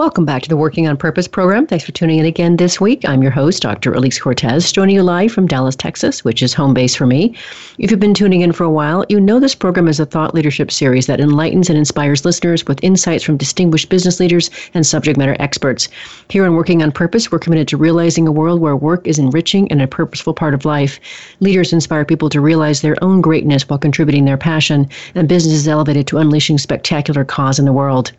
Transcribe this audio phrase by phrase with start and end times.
[0.00, 1.66] Welcome back to the Working on Purpose program.
[1.66, 3.06] Thanks for tuning in again this week.
[3.06, 3.92] I'm your host, Dr.
[3.92, 7.34] Elise Cortes, joining you live from Dallas, Texas, which is home base for me.
[7.76, 10.34] If you've been tuning in for a while, you know this program is a thought
[10.34, 15.18] leadership series that enlightens and inspires listeners with insights from distinguished business leaders and subject
[15.18, 15.90] matter experts.
[16.30, 19.70] Here on Working on Purpose, we're committed to realizing a world where work is enriching
[19.70, 20.98] and a purposeful part of life.
[21.40, 25.68] Leaders inspire people to realize their own greatness while contributing their passion, and business is
[25.68, 28.12] elevated to unleashing spectacular cause in the world.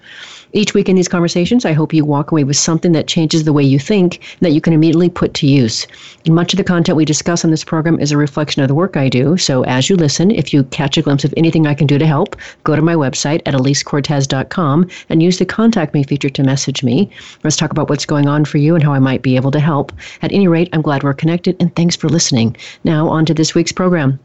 [0.53, 3.53] Each week in these conversations, I hope you walk away with something that changes the
[3.53, 5.87] way you think that you can immediately put to use.
[6.27, 8.97] Much of the content we discuss on this program is a reflection of the work
[8.97, 9.37] I do.
[9.37, 12.05] So as you listen, if you catch a glimpse of anything I can do to
[12.05, 12.35] help,
[12.65, 17.09] go to my website at elisecortes.com and use the contact me feature to message me.
[17.45, 19.59] Let's talk about what's going on for you and how I might be able to
[19.59, 19.93] help.
[20.21, 22.57] At any rate, I'm glad we're connected and thanks for listening.
[22.83, 24.19] Now, on to this week's program.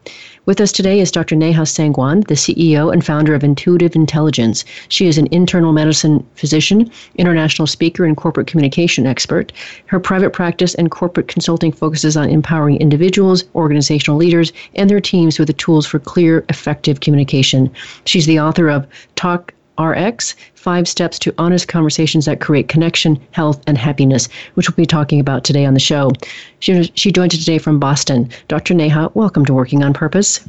[0.47, 1.34] With us today is Dr.
[1.34, 4.64] Neha Sangwan, the CEO and founder of Intuitive Intelligence.
[4.88, 9.53] She is an internal medicine physician, international speaker, and corporate communication expert.
[9.86, 15.41] Her private practice and corporate consulting focuses on empowering individuals, organizational leaders, and their teams
[15.41, 17.69] with the tools for clear, effective communication.
[18.05, 23.62] She's the author of Talk RX Five Steps to Honest Conversations That Create Connection, Health,
[23.66, 26.12] and Happiness, which we'll be talking about today on the show.
[26.60, 28.30] She, she joins us today from Boston.
[28.48, 28.74] Dr.
[28.74, 30.47] Neha, welcome to Working on Purpose.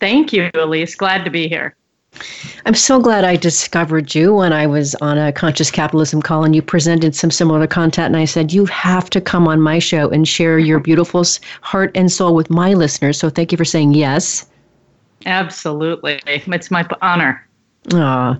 [0.00, 0.94] Thank you, Elise.
[0.94, 1.74] Glad to be here.
[2.64, 6.54] I'm so glad I discovered you when I was on a conscious capitalism call and
[6.54, 8.06] you presented some similar content.
[8.06, 11.24] And I said, You have to come on my show and share your beautiful
[11.60, 13.18] heart and soul with my listeners.
[13.18, 14.46] So thank you for saying yes.
[15.26, 16.20] Absolutely.
[16.26, 17.46] It's my honor.
[17.94, 18.36] Oh,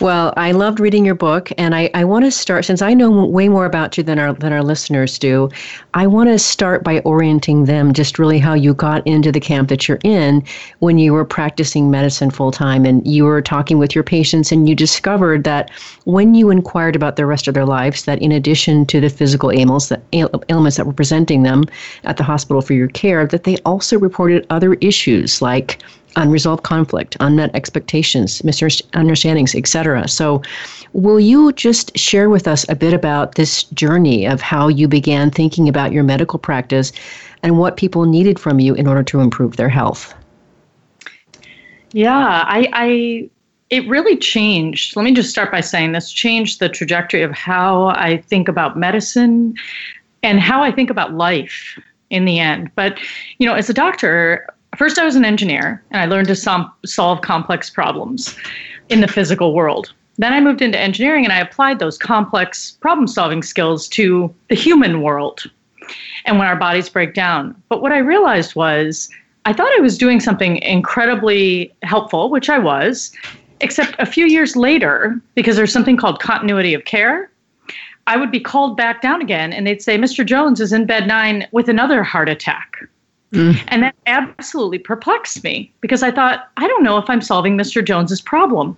[0.00, 3.26] well, I loved reading your book, and I, I want to start since I know
[3.26, 5.50] way more about you than our than our listeners do.
[5.92, 9.68] I want to start by orienting them just really how you got into the camp
[9.68, 10.42] that you're in
[10.78, 14.66] when you were practicing medicine full time, and you were talking with your patients, and
[14.66, 15.70] you discovered that
[16.04, 19.50] when you inquired about the rest of their lives, that in addition to the physical
[19.50, 21.64] ailments that ailments that were presenting them
[22.04, 25.82] at the hospital for your care, that they also reported other issues like
[26.16, 30.08] unresolved conflict, unmet expectations, misunderstandings, etc.
[30.08, 30.42] So,
[30.92, 35.30] will you just share with us a bit about this journey of how you began
[35.30, 36.92] thinking about your medical practice
[37.42, 40.14] and what people needed from you in order to improve their health?
[41.92, 43.30] Yeah, I, I
[43.70, 44.96] it really changed.
[44.96, 48.78] Let me just start by saying this changed the trajectory of how I think about
[48.78, 49.54] medicine
[50.22, 51.78] and how I think about life
[52.10, 52.70] in the end.
[52.74, 52.98] But,
[53.38, 56.72] you know, as a doctor, first I was an engineer and I learned to som-
[56.84, 58.36] solve complex problems
[58.88, 59.92] in the physical world.
[60.18, 64.54] Then I moved into engineering and I applied those complex problem solving skills to the
[64.54, 65.42] human world
[66.24, 67.60] and when our bodies break down.
[67.68, 69.08] But what I realized was
[69.44, 73.12] I thought I was doing something incredibly helpful, which I was,
[73.60, 77.30] except a few years later, because there's something called continuity of care,
[78.08, 80.24] I would be called back down again and they'd say, Mr.
[80.24, 82.76] Jones is in bed nine with another heart attack.
[83.32, 83.62] Mm.
[83.68, 87.84] And that absolutely perplexed me because I thought, I don't know if I'm solving Mr.
[87.84, 88.76] Jones's problem.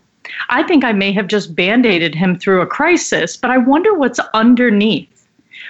[0.48, 3.94] I think I may have just band aided him through a crisis, but I wonder
[3.94, 5.28] what's underneath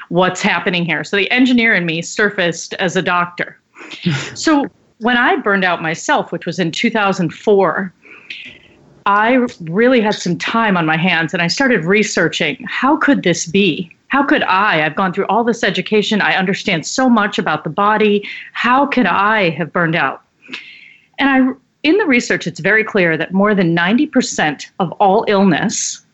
[0.09, 1.05] what's happening here.
[1.05, 3.59] So the engineer in me surfaced as a doctor.
[4.35, 4.67] so
[4.99, 7.93] when I burned out myself, which was in 2004,
[9.07, 13.47] I really had some time on my hands and I started researching how could this
[13.47, 13.95] be?
[14.09, 14.85] How could I?
[14.85, 16.21] I've gone through all this education.
[16.21, 18.27] I understand so much about the body.
[18.53, 20.23] How could I have burned out?
[21.19, 21.53] And I,
[21.83, 26.05] in the research, it's very clear that more than 90% of all illness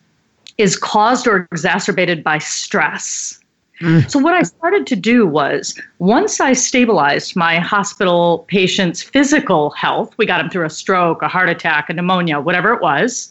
[0.57, 3.39] is caused or exacerbated by stress.
[3.81, 4.09] Mm.
[4.09, 10.13] So, what I started to do was once I stabilized my hospital patients' physical health,
[10.17, 13.29] we got them through a stroke, a heart attack, a pneumonia, whatever it was.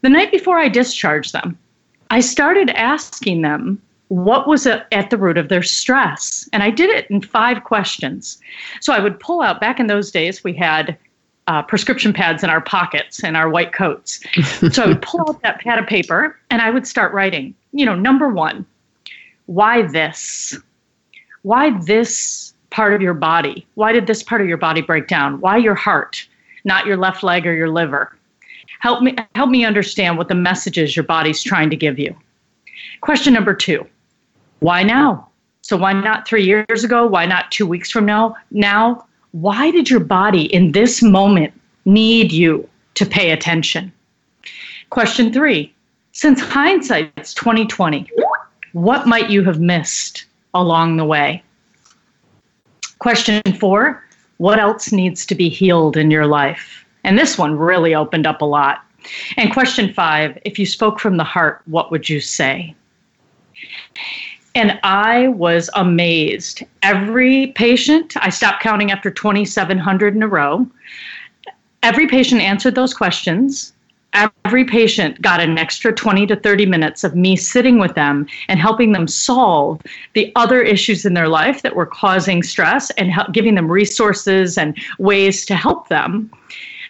[0.00, 1.56] The night before I discharged them,
[2.12, 6.46] I started asking them what was at the root of their stress.
[6.52, 8.38] And I did it in five questions.
[8.82, 10.98] So I would pull out, back in those days, we had
[11.46, 14.20] uh, prescription pads in our pockets and our white coats.
[14.70, 17.86] so I would pull out that pad of paper and I would start writing, you
[17.86, 18.66] know, number one,
[19.46, 20.54] why this?
[21.42, 23.66] why this part of your body?
[23.74, 25.40] Why did this part of your body break down?
[25.40, 26.28] Why your heart,
[26.64, 28.14] not your left leg or your liver?
[28.82, 32.16] Help me help me understand what the message is your body's trying to give you.
[33.00, 33.86] Question number 2.
[34.58, 35.28] Why now?
[35.60, 37.06] So why not 3 years ago?
[37.06, 38.34] Why not 2 weeks from now?
[38.50, 43.92] Now, why did your body in this moment need you to pay attention?
[44.90, 45.72] Question 3.
[46.10, 48.10] Since hindsight's 2020,
[48.72, 50.24] what might you have missed
[50.54, 51.40] along the way?
[52.98, 54.02] Question four
[54.38, 56.81] What else needs to be healed in your life?
[57.04, 58.84] And this one really opened up a lot.
[59.36, 62.74] And question five If you spoke from the heart, what would you say?
[64.54, 66.62] And I was amazed.
[66.82, 70.66] Every patient, I stopped counting after 2,700 in a row.
[71.82, 73.72] Every patient answered those questions
[74.12, 78.60] every patient got an extra 20 to 30 minutes of me sitting with them and
[78.60, 79.80] helping them solve
[80.14, 84.76] the other issues in their life that were causing stress and giving them resources and
[84.98, 86.30] ways to help them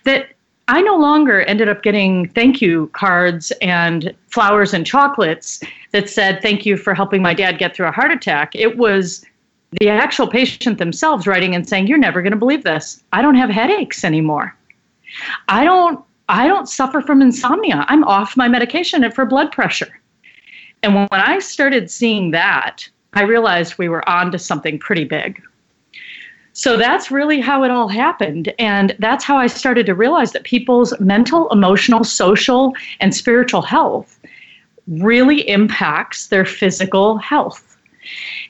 [0.04, 0.28] that
[0.68, 5.60] I no longer ended up getting thank you cards and flowers and chocolates
[5.90, 9.24] that said thank you for helping my dad get through a heart attack it was
[9.80, 13.34] the actual patient themselves writing and saying you're never going to believe this I don't
[13.34, 14.56] have headaches anymore
[15.48, 17.84] I don't I don't suffer from insomnia.
[17.88, 20.00] I'm off my medication for blood pressure.
[20.82, 25.42] And when I started seeing that, I realized we were on to something pretty big.
[26.54, 28.52] So that's really how it all happened.
[28.58, 34.18] And that's how I started to realize that people's mental, emotional, social, and spiritual health
[34.86, 37.76] really impacts their physical health.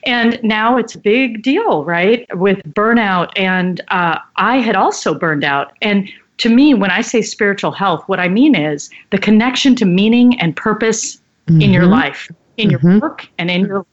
[0.05, 2.25] And now it's a big deal, right?
[2.37, 3.31] With burnout.
[3.35, 5.71] And uh, I had also burned out.
[5.81, 6.09] And
[6.39, 10.39] to me, when I say spiritual health, what I mean is the connection to meaning
[10.39, 11.61] and purpose mm-hmm.
[11.61, 11.91] in your mm-hmm.
[11.91, 12.89] life, in mm-hmm.
[12.89, 13.85] your work, and in your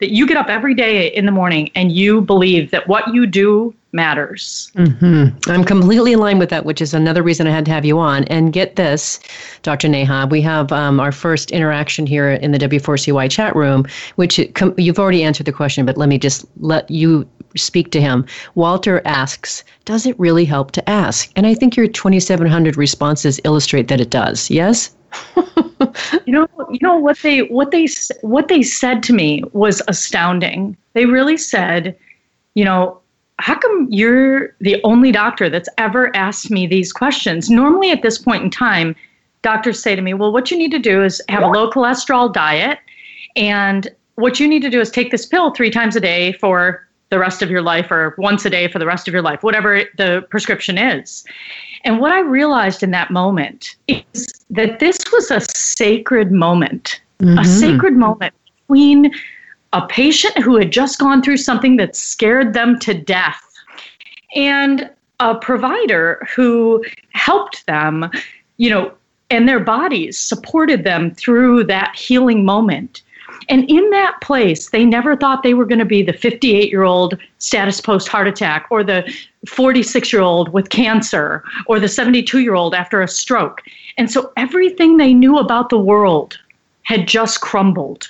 [0.00, 3.26] that you get up every day in the morning and you believe that what you
[3.26, 4.70] do matters.
[4.74, 5.50] Mm-hmm.
[5.50, 8.24] I'm completely line with that, which is another reason I had to have you on.
[8.24, 9.18] And get this,
[9.62, 9.88] Dr.
[9.88, 13.86] Neha, we have um, our first interaction here in the W4CY chat room,
[14.16, 18.00] which com- you've already answered the question, but let me just let you speak to
[18.00, 18.26] him.
[18.54, 21.30] Walter asks, Does it really help to ask?
[21.34, 24.50] And I think your 2,700 responses illustrate that it does.
[24.50, 24.94] Yes?
[26.26, 27.86] you know, you know what they what they
[28.22, 30.76] what they said to me was astounding.
[30.92, 31.96] They really said,
[32.54, 33.00] you know,
[33.38, 37.48] how come you're the only doctor that's ever asked me these questions?
[37.48, 38.96] Normally, at this point in time,
[39.42, 42.32] doctors say to me, well, what you need to do is have a low cholesterol
[42.32, 42.78] diet,
[43.36, 46.84] and what you need to do is take this pill three times a day for
[47.10, 49.42] the rest of your life or once a day for the rest of your life,
[49.42, 51.24] whatever the prescription is.
[51.84, 57.38] And what I realized in that moment is that this was a sacred moment, mm-hmm.
[57.38, 58.34] a sacred moment
[58.66, 59.12] between
[59.72, 63.42] a patient who had just gone through something that scared them to death
[64.34, 64.90] and
[65.20, 68.10] a provider who helped them,
[68.56, 68.92] you know,
[69.30, 73.02] and their bodies supported them through that healing moment.
[73.48, 76.82] And in that place, they never thought they were going to be the 58 year
[76.82, 79.10] old status post heart attack or the
[79.46, 83.62] 46 year old with cancer or the 72 year old after a stroke.
[83.96, 86.38] And so everything they knew about the world
[86.82, 88.08] had just crumbled.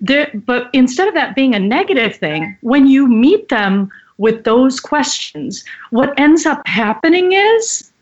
[0.00, 4.80] There, but instead of that being a negative thing, when you meet them with those
[4.80, 7.92] questions, what ends up happening is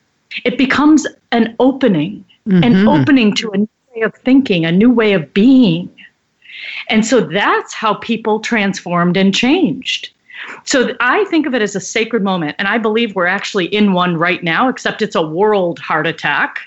[0.44, 2.62] it becomes an opening, mm-hmm.
[2.64, 5.90] an opening to a new way of thinking, a new way of being.
[6.88, 10.10] And so that's how people transformed and changed.
[10.64, 12.56] So I think of it as a sacred moment.
[12.58, 16.60] And I believe we're actually in one right now, except it's a world heart attack.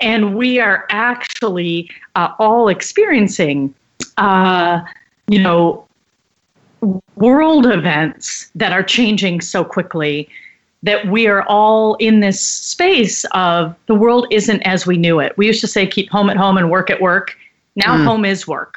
[0.00, 3.74] And we are actually uh, all experiencing,
[4.16, 4.80] uh,
[5.28, 5.86] you know,
[7.16, 10.28] world events that are changing so quickly
[10.82, 15.36] that we are all in this space of the world isn't as we knew it.
[15.36, 17.36] We used to say keep home at home and work at work.
[17.74, 18.04] Now mm.
[18.04, 18.76] home is work.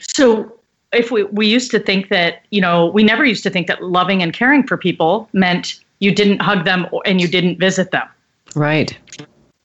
[0.00, 0.58] So
[0.92, 3.82] if we we used to think that you know we never used to think that
[3.82, 8.06] loving and caring for people meant you didn't hug them and you didn't visit them.
[8.54, 8.96] Right.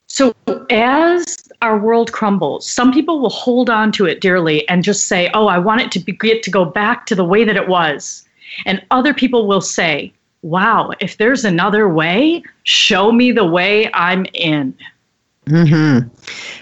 [0.06, 0.34] So
[0.70, 5.30] as our world crumbles, some people will hold on to it dearly and just say,
[5.34, 7.68] "Oh, I want it to be, get to go back to the way that it
[7.68, 8.24] was."
[8.66, 14.26] And other people will say, "Wow, if there's another way, show me the way I'm
[14.34, 14.74] in."
[15.46, 16.08] Mm-hmm.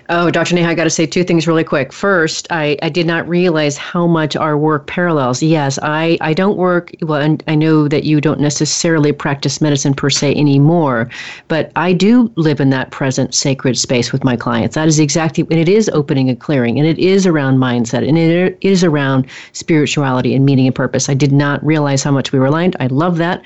[0.08, 0.56] Oh, Dr.
[0.56, 1.92] Neha, I got to say two things really quick.
[1.92, 5.40] First, I, I did not realize how much our work parallels.
[5.40, 10.10] Yes, I, I don't work, well, I know that you don't necessarily practice medicine per
[10.10, 11.08] se anymore,
[11.46, 14.74] but I do live in that present sacred space with my clients.
[14.74, 18.18] That is exactly, and it is opening and clearing, and it is around mindset, and
[18.18, 21.08] it is around spirituality and meaning and purpose.
[21.08, 22.74] I did not realize how much we were aligned.
[22.80, 23.42] I love that.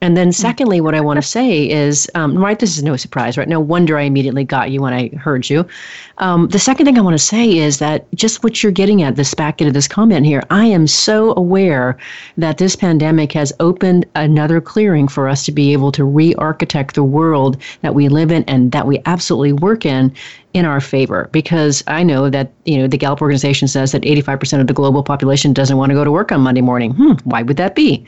[0.00, 3.38] And then, secondly, what I want to say is, um, right, this is no surprise,
[3.38, 3.48] right?
[3.48, 5.66] No wonder I immediately got you when I heard you.
[6.18, 9.16] Um, the second thing I want to say is that just what you're getting at,
[9.16, 11.96] this back into this comment here, I am so aware
[12.36, 16.94] that this pandemic has opened another clearing for us to be able to re architect
[16.94, 20.12] the world that we live in and that we absolutely work in
[20.54, 24.60] in our favor because I know that you know the Gallup organization says that 85%
[24.60, 26.92] of the global population doesn't want to go to work on Monday morning.
[26.94, 28.06] Hmm, why would that be?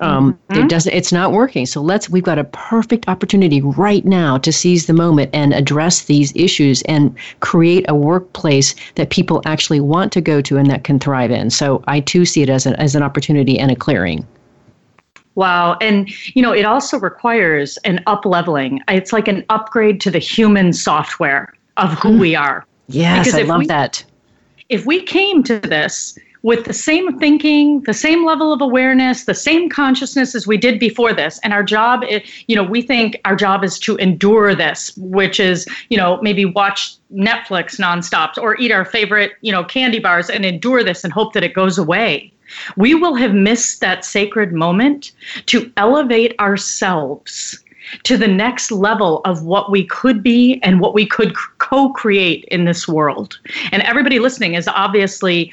[0.00, 0.64] Um, mm-hmm.
[0.64, 0.92] It doesn't.
[0.92, 1.66] It's not working.
[1.66, 2.10] So let's.
[2.10, 6.82] We've got a perfect opportunity right now to seize the moment and address these issues
[6.82, 11.30] and create a workplace that people actually want to go to and that can thrive
[11.30, 11.50] in.
[11.50, 14.26] So I too see it as an as an opportunity and a clearing.
[15.34, 15.76] Wow.
[15.80, 18.80] And, you know, it also requires an up leveling.
[18.88, 22.20] It's like an upgrade to the human software of who mm.
[22.20, 22.64] we are.
[22.86, 24.04] Yes, because I love we, that.
[24.68, 29.34] If we came to this with the same thinking, the same level of awareness, the
[29.34, 31.40] same consciousness as we did before this.
[31.42, 35.40] And our job, is, you know, we think our job is to endure this, which
[35.40, 40.28] is, you know, maybe watch Netflix nonstop or eat our favorite, you know, candy bars
[40.28, 42.30] and endure this and hope that it goes away.
[42.76, 45.12] We will have missed that sacred moment
[45.46, 47.58] to elevate ourselves
[48.02, 52.44] to the next level of what we could be and what we could co create
[52.46, 53.38] in this world.
[53.72, 55.52] And everybody listening is obviously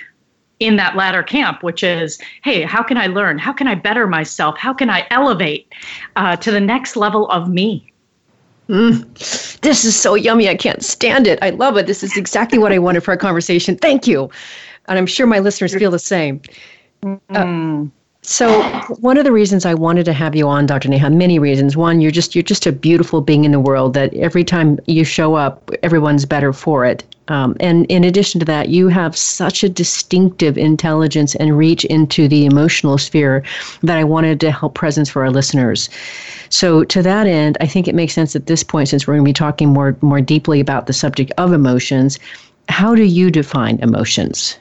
[0.62, 3.40] in that latter camp, which is, hey, how can I learn?
[3.40, 4.58] How can I better myself?
[4.58, 5.74] How can I elevate
[6.16, 7.92] uh, to the next level of me?
[8.70, 10.48] Mm, this is so yummy.
[10.48, 11.40] I can't stand it.
[11.42, 11.88] I love it.
[11.88, 13.76] This is exactly what I wanted for our conversation.
[13.76, 14.30] Thank you.
[14.88, 16.42] And I'm sure my listeners feel the same.
[17.04, 17.86] Uh,
[18.24, 18.62] so
[19.00, 20.90] one of the reasons I wanted to have you on, Dr.
[20.90, 21.76] Neha, many reasons.
[21.76, 25.04] One, you're just you're just a beautiful being in the world that every time you
[25.04, 27.04] show up, everyone's better for it.
[27.30, 32.28] Um, and in addition to that, you have such a distinctive intelligence and reach into
[32.28, 33.44] the emotional sphere
[33.82, 35.90] that I wanted to help presence for our listeners.
[36.50, 39.26] So to that end, I think it makes sense at this point, since we're going
[39.26, 42.20] to be talking more more deeply about the subject of emotions.
[42.70, 44.58] How do you define emotions?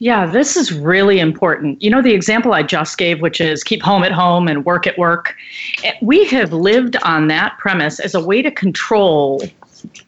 [0.00, 1.80] Yeah, this is really important.
[1.80, 4.86] You know, the example I just gave, which is keep home at home and work
[4.86, 5.36] at work,
[5.84, 9.42] eh, we have lived on that premise as a way to control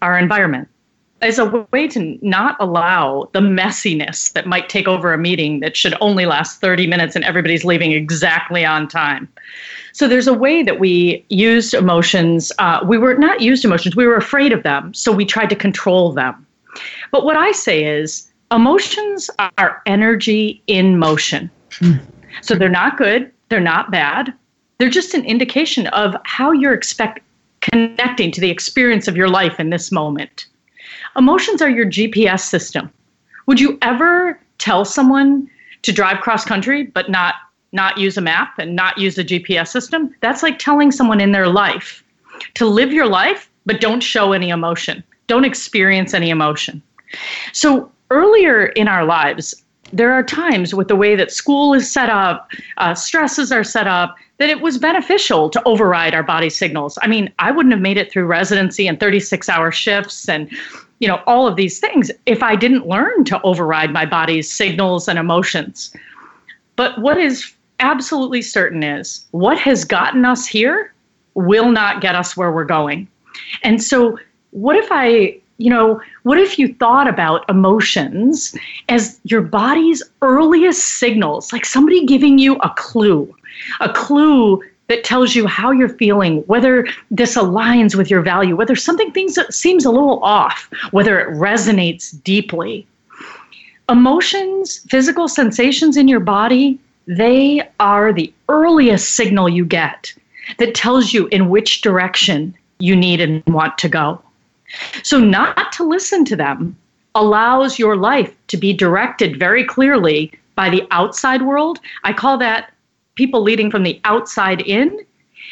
[0.03, 0.69] our environment,
[1.23, 5.77] as a way to not allow the messiness that might take over a meeting that
[5.77, 9.29] should only last 30 minutes and everybody's leaving exactly on time.
[9.93, 12.51] So there's a way that we used emotions.
[12.59, 14.93] Uh, we were not used emotions, we were afraid of them.
[14.95, 16.45] So we tried to control them.
[17.13, 21.51] But what I say is, emotions are energy in motion.
[21.75, 22.01] Mm.
[22.43, 24.33] So they're not good, they're not bad.
[24.79, 27.21] They're just an indication of how you're expect
[27.61, 30.47] connecting to the experience of your life in this moment.
[31.17, 32.93] Emotions are your GPS system.
[33.47, 35.49] Would you ever tell someone
[35.83, 37.37] to drive cross country but not
[37.73, 40.15] not use a map and not use a GPS system?
[40.21, 42.05] That's like telling someone in their life
[42.55, 45.03] to live your life but don't show any emotion.
[45.27, 46.83] Don't experience any emotion.
[47.53, 52.09] So earlier in our lives, there are times with the way that school is set
[52.09, 56.99] up, uh, stresses are set up, that it was beneficial to override our body signals.
[57.03, 60.51] I mean, I wouldn't have made it through residency and 36 hour shifts and
[60.99, 65.09] you know all of these things if I didn't learn to override my body's signals
[65.09, 65.95] and emotions.
[66.75, 70.93] But what is absolutely certain is what has gotten us here
[71.35, 73.09] will not get us where we're going.
[73.63, 74.19] And so
[74.51, 78.55] what if I you know, what if you thought about emotions
[78.89, 83.35] as your body's earliest signals, like somebody giving you a clue,
[83.81, 88.77] a clue that tells you how you're feeling, whether this aligns with your value, whether
[88.77, 92.87] something things seems a little off, whether it resonates deeply.
[93.89, 100.13] Emotions, physical sensations in your body, they are the earliest signal you get
[100.59, 104.21] that tells you in which direction you need and want to go.
[105.03, 106.77] So, not to listen to them
[107.15, 111.81] allows your life to be directed very clearly by the outside world.
[112.05, 112.73] I call that
[113.15, 114.99] people leading from the outside in.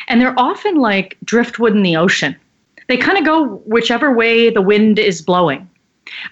[0.09, 2.37] And they're often like driftwood in the ocean.
[2.89, 5.69] They kind of go whichever way the wind is blowing.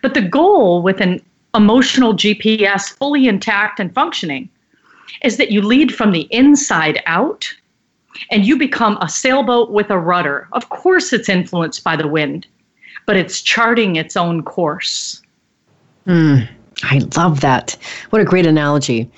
[0.02, 1.22] But the goal with an
[1.54, 4.48] emotional GPS fully intact and functioning
[5.22, 7.52] is that you lead from the inside out
[8.30, 10.48] and you become a sailboat with a rudder.
[10.52, 12.46] Of course, it's influenced by the wind,
[13.06, 15.22] but it's charting its own course.
[16.06, 16.48] Mm,
[16.82, 17.76] I love that.
[18.10, 19.10] What a great analogy.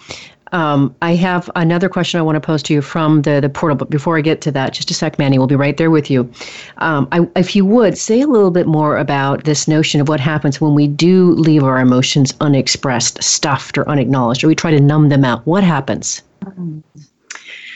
[0.52, 3.76] Um, I have another question I want to pose to you from the, the portal,
[3.76, 6.08] but before I get to that, just a sec, Manny, we'll be right there with
[6.08, 6.30] you.
[6.78, 10.20] Um, I, if you would, say a little bit more about this notion of what
[10.20, 14.80] happens when we do leave our emotions unexpressed, stuffed, or unacknowledged, or we try to
[14.80, 15.44] numb them out.
[15.44, 16.22] What happens?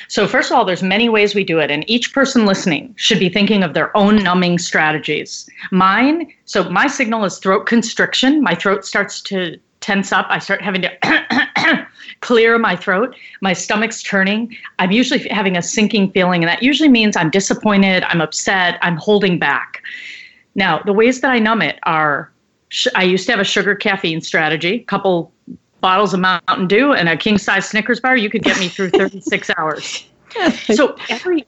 [0.09, 3.19] So, first of all, there's many ways we do it, and each person listening should
[3.19, 5.49] be thinking of their own numbing strategies.
[5.71, 8.43] Mine, so my signal is throat constriction.
[8.43, 10.27] My throat starts to tense up.
[10.31, 11.87] I start having to
[12.21, 13.15] clear my throat.
[13.43, 14.57] My stomach's turning.
[14.79, 18.97] I'm usually having a sinking feeling, and that usually means I'm disappointed, I'm upset, I'm
[18.97, 19.83] holding back.
[20.55, 22.33] Now, the ways that I numb it are
[22.95, 25.33] I used to have a sugar caffeine strategy, couple
[25.81, 28.17] bottles of Mountain Dew and a king size Snickers bar.
[28.17, 30.05] You could get me through 36 hours.
[30.75, 31.47] So every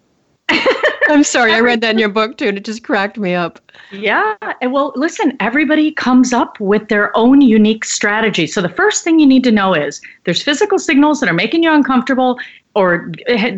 [1.08, 3.60] I'm sorry, I read that in your book too, and it just cracked me up.
[3.90, 4.36] Yeah.
[4.62, 8.46] Well, listen, everybody comes up with their own unique strategy.
[8.46, 11.62] So the first thing you need to know is there's physical signals that are making
[11.62, 12.38] you uncomfortable
[12.74, 13.10] or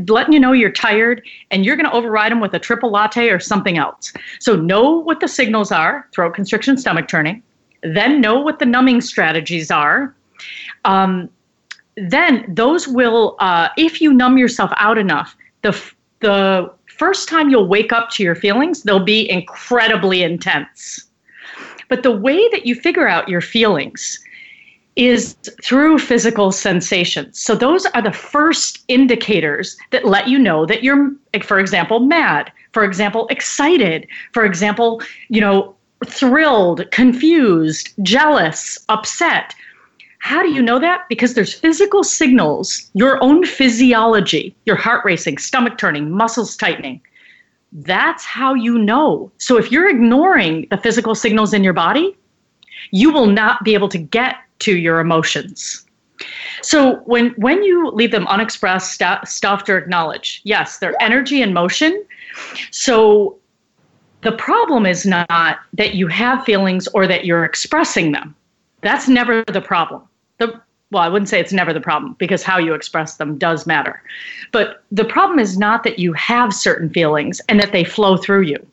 [0.09, 3.29] letting you know you're tired, and you're going to override them with a triple latte
[3.29, 4.12] or something else.
[4.41, 7.43] So know what the signals are throat constriction, stomach turning.
[7.83, 10.14] Then know what the numbing strategies are.
[10.85, 11.29] Um,
[11.97, 15.79] then those will, uh, if you numb yourself out enough, the
[16.21, 21.07] the first time you'll wake up to your feelings, they'll be incredibly intense.
[21.89, 24.19] But the way that you figure out your feelings
[24.97, 27.41] is through physical sensations.
[27.41, 31.11] So those are the first indicators that let you know that you're
[31.43, 35.75] for example mad, for example excited, for example, you know,
[36.07, 39.55] thrilled, confused, jealous, upset.
[40.23, 41.09] How do you know that?
[41.09, 47.00] Because there's physical signals, your own physiology, your heart racing, stomach turning, muscles tightening.
[47.73, 49.33] That's how you know.
[49.38, 52.17] So if you're ignoring the physical signals in your body,
[52.93, 55.85] you will not be able to get to your emotions.
[56.62, 61.52] So when when you leave them unexpressed, st- stuffed, or acknowledged, yes, they're energy and
[61.52, 62.00] motion.
[62.71, 63.38] So
[64.21, 68.37] the problem is not that you have feelings or that you're expressing them.
[68.83, 70.02] That's never the problem
[70.47, 73.66] the well, I wouldn't say it's never the problem because how you express them does
[73.66, 74.03] matter.
[74.53, 78.43] But the problem is not that you have certain feelings and that they flow through
[78.43, 78.66] you.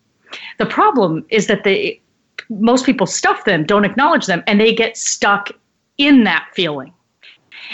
[0.58, 2.02] The problem is that they
[2.50, 5.50] most people stuff them, don't acknowledge them, and they get stuck
[5.98, 6.93] in that feeling.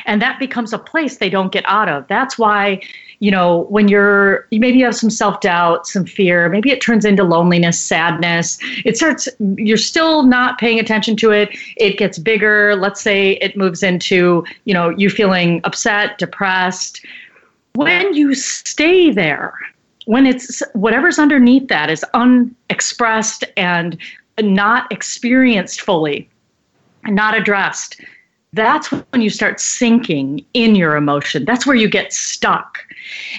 [0.05, 2.07] And that becomes a place they don't get out of.
[2.07, 2.81] That's why
[3.25, 7.05] you know, when you're maybe you have some self doubt, some fear, maybe it turns
[7.05, 8.59] into loneliness, sadness.
[8.85, 11.49] It starts, you're still not paying attention to it.
[11.75, 12.75] It gets bigger.
[12.75, 17.03] Let's say it moves into, you know, you feeling upset, depressed.
[17.73, 19.55] When you stay there,
[20.05, 23.97] when it's whatever's underneath that is unexpressed and
[24.39, 26.29] not experienced fully,
[27.05, 27.99] not addressed,
[28.55, 31.45] that's when you start sinking in your emotion.
[31.45, 32.79] That's where you get stuck.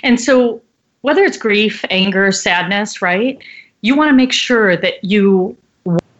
[0.02, 0.62] And so,
[1.00, 3.38] whether it's grief, anger, sadness, right?
[3.80, 5.56] You want to make sure that you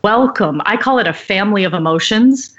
[0.03, 2.55] welcome, I call it a family of emotions.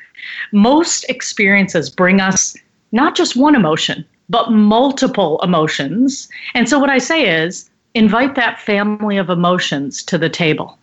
[0.51, 2.55] Most experiences bring us
[2.91, 6.27] not just one emotion, but multiple emotions.
[6.53, 10.77] And so, what I say is invite that family of emotions to the table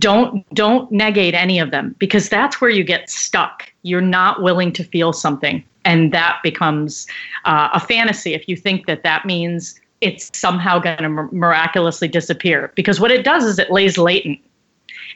[0.00, 4.72] don't don't negate any of them because that's where you get stuck you're not willing
[4.72, 5.64] to feel something.
[5.84, 7.06] And that becomes
[7.44, 12.72] uh, a fantasy if you think that that means it's somehow going to miraculously disappear.
[12.74, 14.38] Because what it does is it lays latent.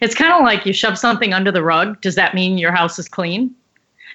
[0.00, 2.00] It's kind of like you shove something under the rug.
[2.00, 3.54] Does that mean your house is clean?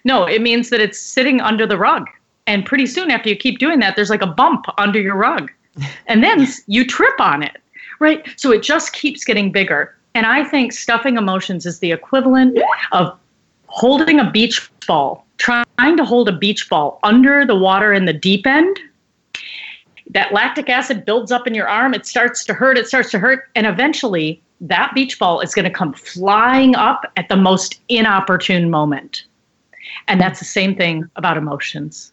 [0.06, 2.08] No it means that it's sitting under the rug.
[2.48, 5.52] And pretty soon after you keep doing that there's like a bump under your rug.
[6.06, 7.58] And then you trip on it
[8.04, 8.28] right?
[8.36, 9.96] So it just keeps getting bigger.
[10.14, 12.60] And I think stuffing emotions is the equivalent
[12.92, 13.18] of
[13.74, 18.14] holding a beach ball, trying to hold a beach ball under the water in the
[18.14, 18.80] deep end.
[20.12, 23.20] That lactic acid builds up in your arm, it starts to hurt, it starts to
[23.20, 27.82] hurt, and eventually that beach ball is going to come flying up at the most
[27.90, 29.26] inopportune moment.
[30.08, 32.13] And that's the same thing about emotions.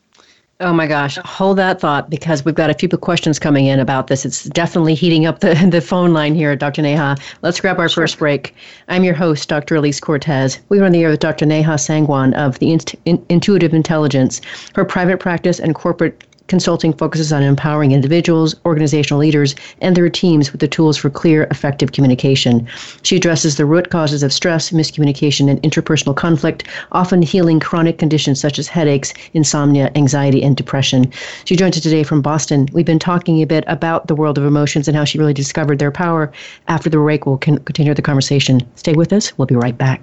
[0.62, 4.09] Oh my gosh, hold that thought because we've got a few questions coming in about
[4.09, 4.27] this.
[4.27, 6.83] It's definitely heating up the, the phone line here, Dr.
[6.83, 7.16] Neha.
[7.40, 8.03] Let's grab our sure.
[8.03, 8.55] first break.
[8.88, 9.77] I'm your host, Dr.
[9.77, 10.59] Elise Cortes.
[10.68, 11.46] We're on the air with Dr.
[11.46, 12.73] Neha Sangwan of the
[13.07, 14.42] in- Intuitive Intelligence.
[14.75, 20.51] Her private practice and corporate Consulting focuses on empowering individuals, organizational leaders, and their teams
[20.51, 22.67] with the tools for clear, effective communication.
[23.05, 28.41] She addresses the root causes of stress, miscommunication, and interpersonal conflict, often healing chronic conditions
[28.41, 31.13] such as headaches, insomnia, anxiety, and depression.
[31.45, 32.67] She joins us today from Boston.
[32.73, 35.79] We've been talking a bit about the world of emotions and how she really discovered
[35.79, 36.33] their power.
[36.67, 38.61] After the break, we'll continue the conversation.
[38.75, 39.39] Stay with us.
[39.39, 40.03] We'll be right back.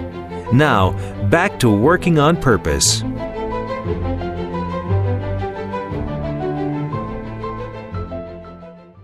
[0.53, 0.91] Now,
[1.29, 3.03] back to working on purpose.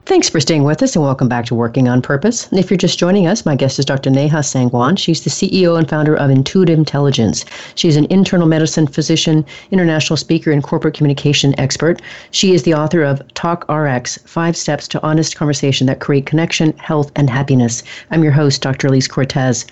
[0.06, 2.52] Thanks for staying with us and welcome back to Working on Purpose.
[2.52, 4.10] If you're just joining us, my guest is Dr.
[4.10, 4.98] Neha Sangwan.
[4.98, 7.46] She's the CEO and founder of Intuitive Intelligence.
[7.76, 12.02] She's an internal medicine physician, international speaker, and corporate communication expert.
[12.32, 16.76] She is the author of Talk RX Five Steps to Honest Conversation That Create Connection,
[16.78, 17.84] Health, and Happiness.
[18.10, 18.88] I'm your host, Dr.
[18.88, 19.66] Elise Cortes.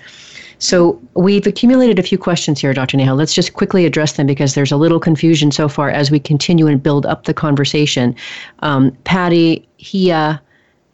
[0.58, 2.96] So we've accumulated a few questions here, Dr.
[2.96, 3.14] Neha.
[3.14, 6.66] Let's just quickly address them because there's a little confusion so far as we continue
[6.66, 8.14] and build up the conversation.
[8.60, 10.40] Um, Patty, Hia,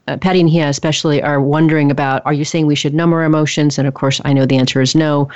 [0.09, 3.23] uh, Patty and Hia especially are wondering about are you saying we should numb our
[3.23, 3.79] emotions?
[3.79, 5.29] And of course, I know the answer is no.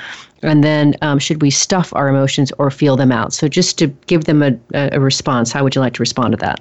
[0.42, 3.32] And then um, should we stuff our emotions or feel them out?
[3.32, 6.36] So just to give them a, a response, how would you like to respond to
[6.38, 6.60] that?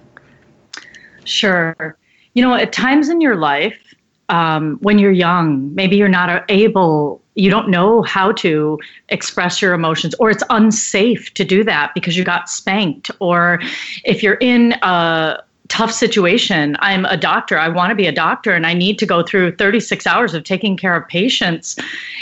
[1.24, 1.98] Sure.
[2.36, 3.96] You know, at times in your life,
[4.30, 9.74] um, when you're young, maybe you're not able you don't know how to express your
[9.74, 13.62] emotions or it's unsafe to do that because you got spanked or
[14.04, 18.52] if you're in a tough situation i'm a doctor i want to be a doctor
[18.52, 21.76] and i need to go through 36 hours of taking care of patients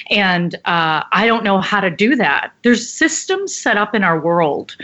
[0.09, 2.51] and uh, i don't know how to do that.
[2.63, 4.75] There's systems set up in our world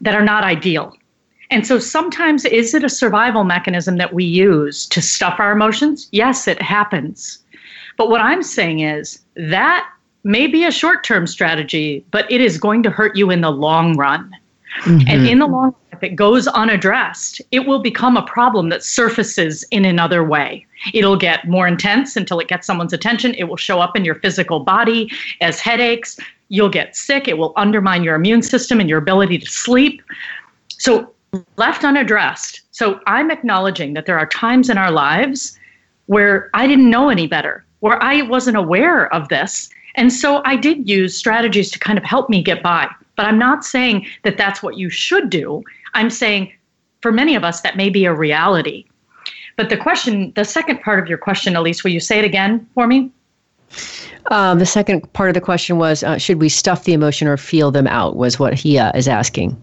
[0.00, 0.96] that are not ideal.
[1.50, 6.08] And so sometimes is it a survival mechanism that we use to stuff our emotions?
[6.12, 7.38] Yes it happens
[7.98, 9.90] but what I'm saying is that
[10.24, 13.50] may be a short term strategy, but it is going to hurt you in the
[13.50, 14.34] long run.
[14.84, 15.08] Mm-hmm.
[15.08, 18.84] And in the long run, if it goes unaddressed, it will become a problem that
[18.84, 20.64] surfaces in another way.
[20.94, 23.34] It'll get more intense until it gets someone's attention.
[23.34, 26.16] It will show up in your physical body as headaches.
[26.50, 27.26] You'll get sick.
[27.26, 30.00] It will undermine your immune system and your ability to sleep.
[30.68, 31.12] So,
[31.56, 32.60] left unaddressed.
[32.70, 35.58] So, I'm acknowledging that there are times in our lives
[36.06, 39.68] where I didn't know any better where I wasn't aware of this.
[39.94, 42.88] And so I did use strategies to kind of help me get by.
[43.16, 45.62] But I'm not saying that that's what you should do.
[45.94, 46.52] I'm saying
[47.00, 48.84] for many of us, that may be a reality.
[49.56, 52.66] But the question, the second part of your question, Elise, will you say it again
[52.74, 53.10] for me?
[54.30, 57.36] Uh, the second part of the question was uh, should we stuff the emotion or
[57.36, 59.60] feel them out, was what he uh, is asking.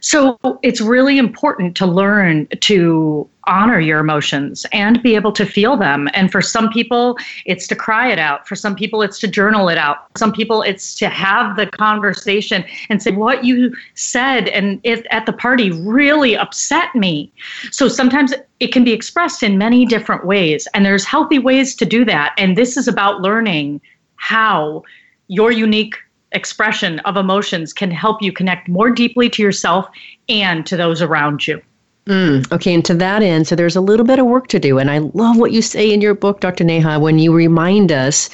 [0.00, 5.76] So it's really important to learn to honor your emotions and be able to feel
[5.76, 6.08] them.
[6.12, 8.46] And for some people, it's to cry it out.
[8.46, 10.06] For some people, it's to journal it out.
[10.18, 15.26] Some people, it's to have the conversation and say, What you said and it, at
[15.26, 17.32] the party really upset me.
[17.70, 20.68] So sometimes it can be expressed in many different ways.
[20.74, 22.34] And there's healthy ways to do that.
[22.36, 23.80] And this is about learning
[24.16, 24.82] how
[25.28, 25.96] your unique
[26.32, 29.88] expression of emotions can help you connect more deeply to yourself
[30.28, 31.60] and to those around you.
[32.06, 34.78] Mm, okay, and to that end, so there's a little bit of work to do.
[34.78, 36.64] And I love what you say in your book, Dr.
[36.64, 38.30] Neha, when you remind us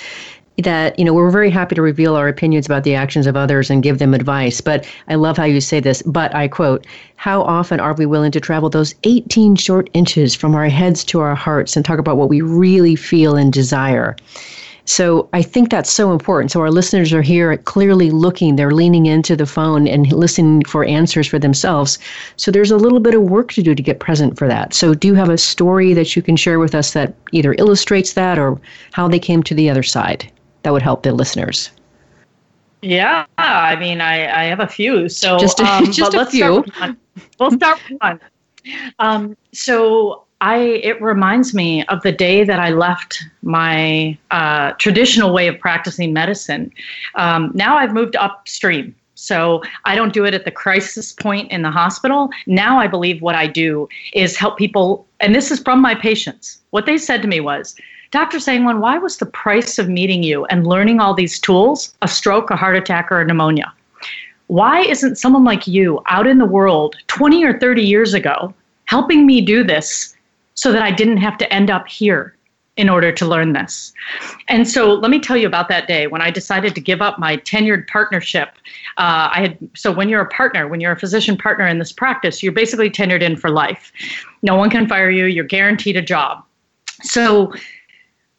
[0.59, 3.71] that you know we're very happy to reveal our opinions about the actions of others
[3.71, 7.43] and give them advice but i love how you say this but i quote how
[7.43, 11.35] often are we willing to travel those 18 short inches from our heads to our
[11.35, 14.15] hearts and talk about what we really feel and desire
[14.87, 16.51] so I think that's so important.
[16.51, 20.85] So our listeners are here clearly looking, they're leaning into the phone and listening for
[20.85, 21.99] answers for themselves.
[22.37, 24.75] So there's a little bit of work to do to get present for that.
[24.75, 28.13] So do you have a story that you can share with us that either illustrates
[28.13, 28.61] that or
[28.93, 30.31] how they came to the other side?
[30.63, 31.71] That would help the listeners.
[32.83, 35.09] Yeah, I mean, I, I have a few.
[35.09, 36.65] So just a, um, just a few.
[37.41, 38.21] We'll start with one.
[38.99, 45.33] Um, so I it reminds me of the day that I left my uh, traditional
[45.33, 46.73] way of practicing medicine.
[47.15, 48.95] Um, now I've moved upstream.
[49.17, 52.31] So I don't do it at the crisis point in the hospital.
[52.47, 56.59] Now I believe what I do is help people, and this is from my patients.
[56.71, 57.77] What they said to me was,
[58.11, 58.39] Dr.
[58.39, 62.51] Sangwan, why was the price of meeting you and learning all these tools a stroke,
[62.51, 63.73] a heart attack, or a pneumonia?
[64.49, 68.53] Why isn't someone like you out in the world 20 or 30 years ago
[68.87, 70.14] helping me do this
[70.55, 72.37] so that I didn't have to end up here
[72.77, 73.93] in order to learn this.
[74.49, 77.19] And so let me tell you about that day when I decided to give up
[77.19, 78.49] my tenured partnership.
[78.97, 81.93] Uh, I had so when you're a partner, when you're a physician partner in this
[81.93, 83.93] practice, you're basically tenured in for life.
[84.43, 85.27] No one can fire you.
[85.27, 86.43] You're guaranteed a job.
[87.03, 87.53] So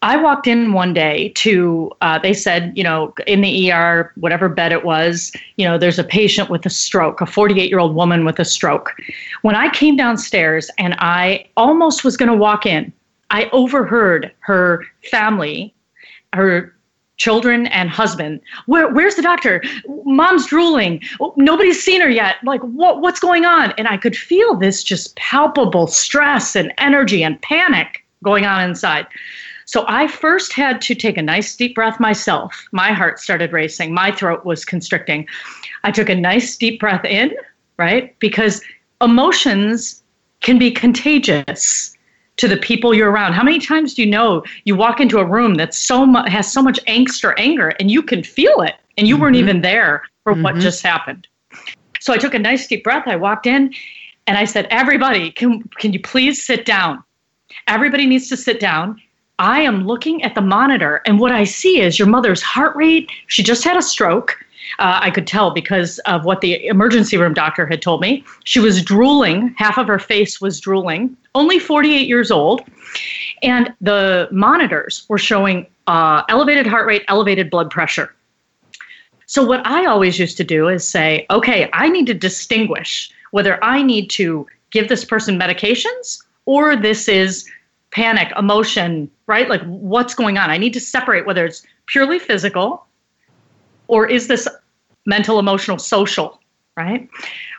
[0.02, 4.48] I walked in one day to, uh, they said, you know, in the ER, whatever
[4.48, 7.94] bed it was, you know, there's a patient with a stroke, a 48 year old
[7.94, 8.92] woman with a stroke.
[9.42, 12.92] When I came downstairs and I almost was going to walk in,
[13.30, 15.74] I overheard her family,
[16.34, 16.76] her
[17.16, 18.40] children and husband.
[18.66, 19.62] Where, where's the doctor?
[20.04, 21.02] Mom's drooling.
[21.36, 22.36] Nobody's seen her yet.
[22.44, 23.72] Like, what, what's going on?
[23.78, 29.06] And I could feel this just palpable stress and energy and panic going on inside.
[29.66, 32.66] So I first had to take a nice deep breath myself.
[32.70, 35.26] My heart started racing, my throat was constricting.
[35.82, 37.34] I took a nice deep breath in,
[37.76, 38.16] right?
[38.20, 38.62] Because
[39.00, 40.02] emotions
[40.40, 41.96] can be contagious
[42.36, 43.32] to the people you're around.
[43.32, 46.50] How many times do you know you walk into a room that so much has
[46.50, 49.22] so much angst or anger and you can feel it and you mm-hmm.
[49.22, 50.42] weren't even there for mm-hmm.
[50.42, 51.26] what just happened.
[51.98, 53.04] So I took a nice deep breath.
[53.06, 53.74] I walked in
[54.28, 57.02] and I said, "Everybody, can can you please sit down?"
[57.68, 59.00] Everybody needs to sit down
[59.38, 63.10] I am looking at the monitor, and what I see is your mother's heart rate.
[63.26, 64.38] She just had a stroke.
[64.78, 68.24] Uh, I could tell because of what the emergency room doctor had told me.
[68.44, 72.62] She was drooling, half of her face was drooling, only 48 years old.
[73.42, 78.14] And the monitors were showing uh, elevated heart rate, elevated blood pressure.
[79.26, 83.62] So, what I always used to do is say, okay, I need to distinguish whether
[83.62, 87.46] I need to give this person medications or this is
[87.90, 89.48] panic, emotion, right?
[89.48, 90.50] Like what's going on?
[90.50, 92.86] I need to separate whether it's purely physical
[93.88, 94.48] or is this
[95.06, 96.40] mental, emotional, social,
[96.76, 97.08] right?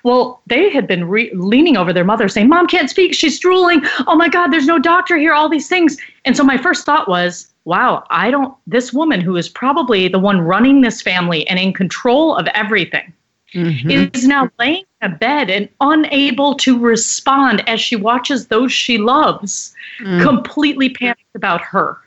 [0.04, 3.14] Well, they had been re- leaning over their mother saying, Mom can't speak.
[3.14, 3.82] She's drooling.
[4.06, 5.98] Oh my God, there's no doctor here, all these things.
[6.26, 10.20] And so my first thought was, wow, I don't, this woman who is probably the
[10.20, 13.14] one running this family and in control of everything
[13.54, 13.90] mm-hmm.
[13.90, 18.98] is now laying in a bed and unable to respond as she watches those she
[18.98, 20.22] loves mm.
[20.22, 21.98] completely panicked about her.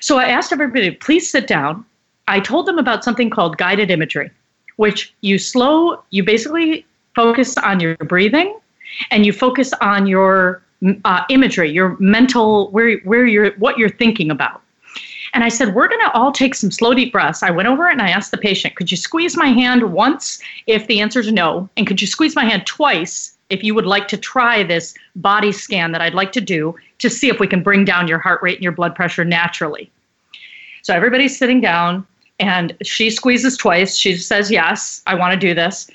[0.00, 1.84] So I asked everybody, please sit down.
[2.28, 4.30] I told them about something called guided imagery,
[4.76, 8.58] which you slow, you basically focus on your breathing
[9.10, 10.62] and you focus on your
[11.04, 14.62] uh, imagery, your mental, where, where you're, what you're thinking about.
[15.34, 17.42] And I said, We're going to all take some slow, deep breaths.
[17.42, 20.40] I went over it and I asked the patient, Could you squeeze my hand once
[20.66, 21.68] if the answer is no?
[21.76, 25.52] And could you squeeze my hand twice if you would like to try this body
[25.52, 28.42] scan that I'd like to do to see if we can bring down your heart
[28.42, 29.90] rate and your blood pressure naturally?
[30.82, 32.06] So everybody's sitting down
[32.38, 33.96] and she squeezes twice.
[33.96, 35.90] She says, Yes, I want to do this.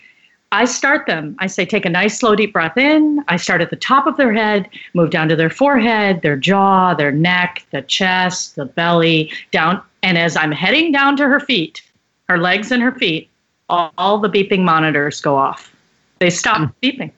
[0.54, 1.36] I start them.
[1.40, 3.24] I say, take a nice, slow, deep breath in.
[3.30, 6.94] I start at the top of their head, move down to their forehead, their jaw,
[6.94, 9.82] their neck, the chest, the belly, down.
[10.04, 11.82] And as I'm heading down to her feet,
[12.28, 13.30] her legs and her feet,
[13.70, 15.74] all, all the beeping monitors go off.
[16.20, 16.74] They stop mm.
[16.84, 17.12] beeping.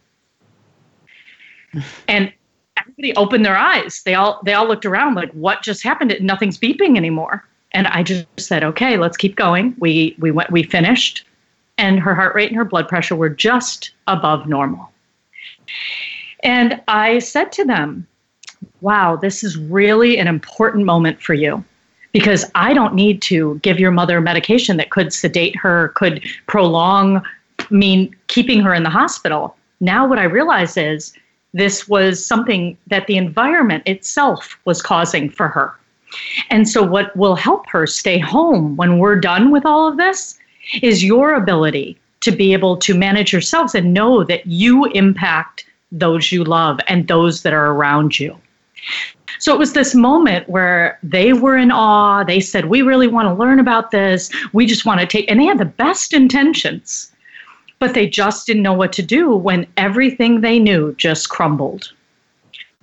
[2.08, 2.32] And
[2.80, 4.04] everybody opened their eyes.
[4.06, 6.16] They all they all looked around like, what just happened?
[6.22, 7.44] Nothing's beeping anymore.
[7.72, 9.76] And I just said, okay, let's keep going.
[9.80, 11.26] We we went we finished
[11.84, 14.90] and her heart rate and her blood pressure were just above normal.
[16.42, 18.08] And I said to them,
[18.80, 21.64] Wow, this is really an important moment for you
[22.14, 27.22] because I don't need to give your mother medication that could sedate her, could prolong,
[27.70, 29.58] mean keeping her in the hospital.
[29.82, 31.14] Now, what I realize is
[31.54, 35.74] this was something that the environment itself was causing for her.
[36.50, 40.40] And so, what will help her stay home when we're done with all of this
[40.82, 46.32] is your ability to be able to manage yourselves and know that you impact those
[46.32, 48.36] you love and those that are around you.
[49.40, 52.24] So it was this moment where they were in awe.
[52.24, 54.32] They said, We really want to learn about this.
[54.54, 57.12] We just want to take, and they had the best intentions,
[57.80, 61.92] but they just didn't know what to do when everything they knew just crumbled.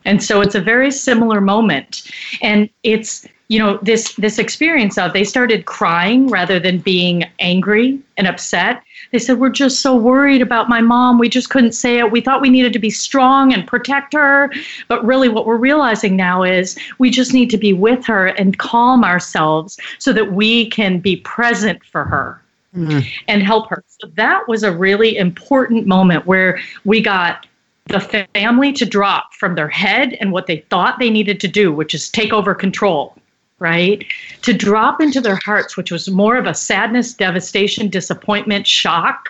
[0.05, 2.11] And so it's a very similar moment.
[2.43, 7.99] And it's you know this this experience of they started crying rather than being angry
[8.17, 8.81] and upset.
[9.11, 11.19] They said we're just so worried about my mom.
[11.19, 12.13] We just couldn't say it.
[12.13, 14.53] We thought we needed to be strong and protect her.
[14.87, 18.57] But really what we're realizing now is we just need to be with her and
[18.57, 22.41] calm ourselves so that we can be present for her
[22.77, 23.05] mm.
[23.27, 23.83] and help her.
[23.89, 27.49] So that was a really important moment where we got
[27.87, 31.73] the family to drop from their head and what they thought they needed to do,
[31.73, 33.17] which is take over control,
[33.61, 34.05] right?
[34.43, 39.29] To drop into their hearts, which was more of a sadness, devastation, disappointment, shock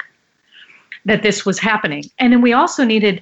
[1.05, 2.05] that this was happening.
[2.19, 3.21] And then we also needed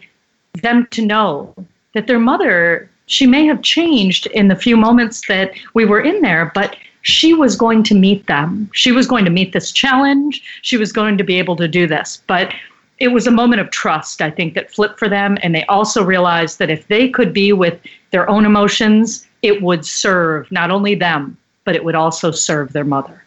[0.63, 1.55] them to know
[1.95, 6.21] that their mother, she may have changed in the few moments that we were in
[6.21, 8.69] there, but she was going to meet them.
[8.75, 10.43] She was going to meet this challenge.
[10.63, 12.23] She was going to be able to do this.
[12.27, 12.53] But
[12.99, 15.39] it was a moment of trust, I think, that flipped for them.
[15.43, 19.85] And they also realized that if they could be with their own emotions it would
[19.85, 23.23] serve not only them, but it would also serve their mother.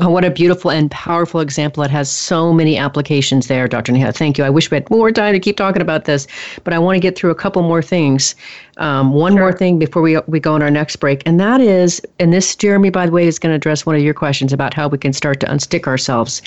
[0.00, 1.84] Oh, what a beautiful and powerful example.
[1.84, 3.92] It has so many applications there, Dr.
[3.92, 4.12] Neha.
[4.12, 4.42] Thank you.
[4.42, 6.26] I wish we had more time to keep talking about this,
[6.64, 8.34] but I want to get through a couple more things.
[8.76, 9.40] Um, one sure.
[9.40, 12.56] more thing before we, we go on our next break, and that is, and this,
[12.56, 14.98] Jeremy, by the way, is going to address one of your questions about how we
[14.98, 16.42] can start to unstick ourselves.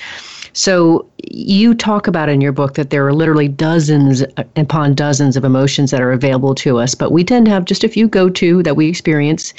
[0.54, 4.24] So you talk about in your book that there are literally dozens
[4.56, 7.84] upon dozens of emotions that are available to us, but we tend to have just
[7.84, 9.54] a few go to that we experience.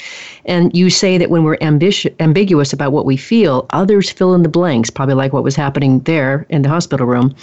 [0.45, 4.49] And you say that when we're ambiguous about what we feel, others fill in the
[4.49, 7.35] blanks, probably like what was happening there in the hospital room.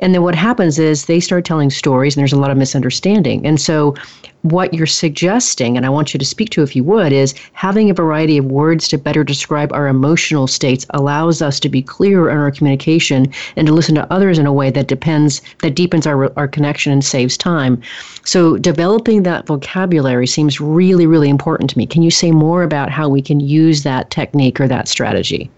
[0.00, 3.46] And then what happens is they start telling stories, and there's a lot of misunderstanding.
[3.46, 3.94] And so,
[4.42, 7.90] what you're suggesting, and I want you to speak to if you would, is having
[7.90, 12.28] a variety of words to better describe our emotional states allows us to be clearer
[12.28, 16.06] in our communication and to listen to others in a way that depends, that deepens
[16.06, 17.80] our, our connection and saves time.
[18.24, 21.86] So, developing that vocabulary seems really, really important to me.
[21.86, 25.50] Can you say more about how we can use that technique or that strategy?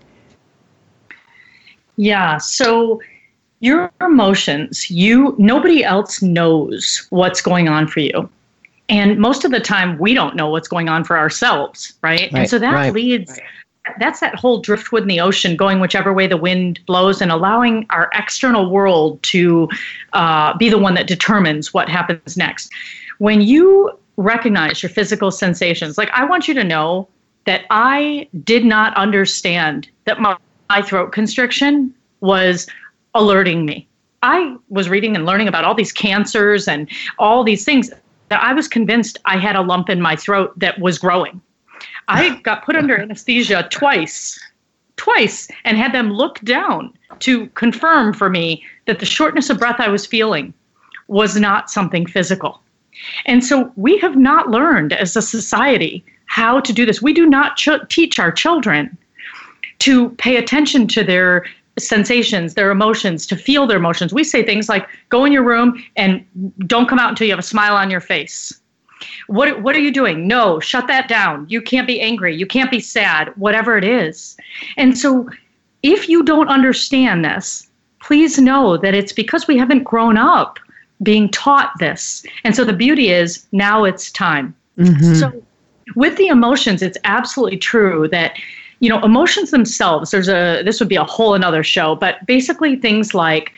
[1.97, 2.38] Yeah.
[2.38, 3.01] So,
[3.61, 8.29] your emotions you nobody else knows what's going on for you
[8.88, 12.35] and most of the time we don't know what's going on for ourselves right, right
[12.35, 12.92] and so that right.
[12.92, 13.38] leads
[13.99, 17.87] that's that whole driftwood in the ocean going whichever way the wind blows and allowing
[17.90, 19.68] our external world to
[20.14, 22.70] uh, be the one that determines what happens next
[23.18, 27.09] when you recognize your physical sensations like i want you to know
[27.44, 30.37] that i did not understand that my,
[30.68, 32.66] my throat constriction was
[33.14, 33.87] alerting me.
[34.23, 37.90] I was reading and learning about all these cancers and all these things
[38.28, 41.40] that I was convinced I had a lump in my throat that was growing.
[42.08, 44.38] I got put under anesthesia twice,
[44.96, 49.80] twice, and had them look down to confirm for me that the shortness of breath
[49.80, 50.52] I was feeling
[51.08, 52.60] was not something physical.
[53.26, 57.02] And so we have not learned as a society how to do this.
[57.02, 58.96] We do not ch- teach our children
[59.80, 61.44] to pay attention to their
[61.78, 64.12] sensations, their emotions, to feel their emotions.
[64.12, 66.24] We say things like, go in your room and
[66.66, 68.60] don't come out until you have a smile on your face.
[69.26, 70.26] What, what are you doing?
[70.26, 71.46] No, shut that down.
[71.48, 72.34] You can't be angry.
[72.34, 74.37] You can't be sad, whatever it is.
[74.76, 75.28] And so,
[75.82, 77.68] if you don't understand this,
[78.00, 80.58] please know that it's because we haven't grown up
[81.02, 82.24] being taught this.
[82.44, 84.54] And so, the beauty is now it's time.
[84.78, 85.14] Mm-hmm.
[85.14, 85.42] So,
[85.96, 88.38] with the emotions, it's absolutely true that
[88.80, 92.76] you know emotions themselves there's a this would be a whole another show but basically
[92.76, 93.52] things like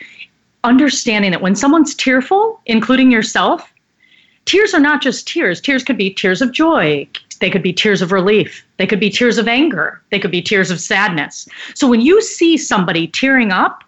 [0.63, 3.73] understanding that when someone's tearful including yourself
[4.47, 5.61] tears are not just tears.
[5.61, 7.07] Tears could be tears of joy.
[7.41, 8.65] They could be tears of relief.
[8.77, 10.01] They could be tears of anger.
[10.09, 11.47] They could be tears of sadness.
[11.75, 13.83] So when you see somebody tearing up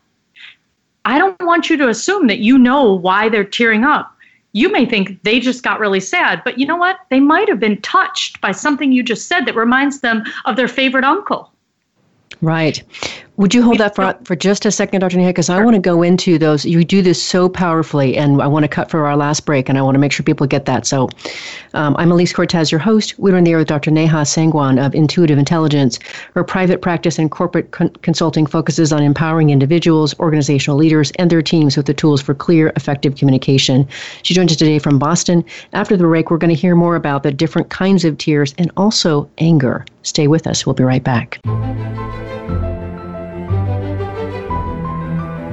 [1.06, 4.16] i don't want you to assume that you know why they're tearing up
[4.54, 7.00] you may think they just got really sad, but you know what?
[7.10, 10.68] They might have been touched by something you just said that reminds them of their
[10.68, 11.52] favorite uncle.
[12.42, 12.82] Right.
[13.40, 15.16] Would you hold that for, for just a second, Dr.
[15.16, 15.30] Neha?
[15.30, 16.66] Because I want to go into those.
[16.66, 19.78] You do this so powerfully, and I want to cut for our last break, and
[19.78, 20.86] I want to make sure people get that.
[20.86, 21.08] So
[21.74, 23.18] um, I'm Elise Cortes, your host.
[23.18, 23.92] We're in the air with Dr.
[23.92, 26.00] Neha Sangwan of Intuitive Intelligence.
[26.34, 31.42] Her private practice and corporate con- consulting focuses on empowering individuals, organizational leaders, and their
[31.42, 33.88] teams with the tools for clear, effective communication.
[34.24, 35.46] She joins us today from Boston.
[35.72, 38.70] After the break, we're going to hear more about the different kinds of tears and
[38.76, 39.86] also anger.
[40.04, 40.66] Stay with us.
[40.66, 41.40] We'll be right back.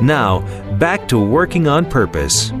[0.00, 0.40] Now,
[0.78, 2.52] back to working on purpose.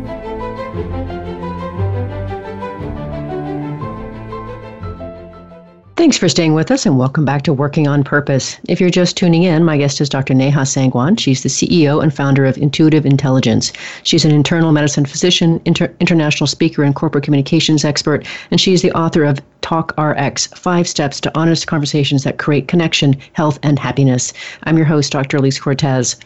[5.94, 8.56] Thanks for staying with us and welcome back to Working on Purpose.
[8.68, 10.32] If you're just tuning in, my guest is Dr.
[10.32, 11.18] Neha Sangwan.
[11.18, 13.72] She's the CEO and founder of Intuitive Intelligence.
[14.04, 18.92] She's an internal medicine physician, inter- international speaker, and corporate communications expert, and she's the
[18.92, 24.32] author of Talk RX Five Steps to Honest Conversations That Create Connection, Health, and Happiness.
[24.62, 25.36] I'm your host, Dr.
[25.36, 26.16] Elise Cortes.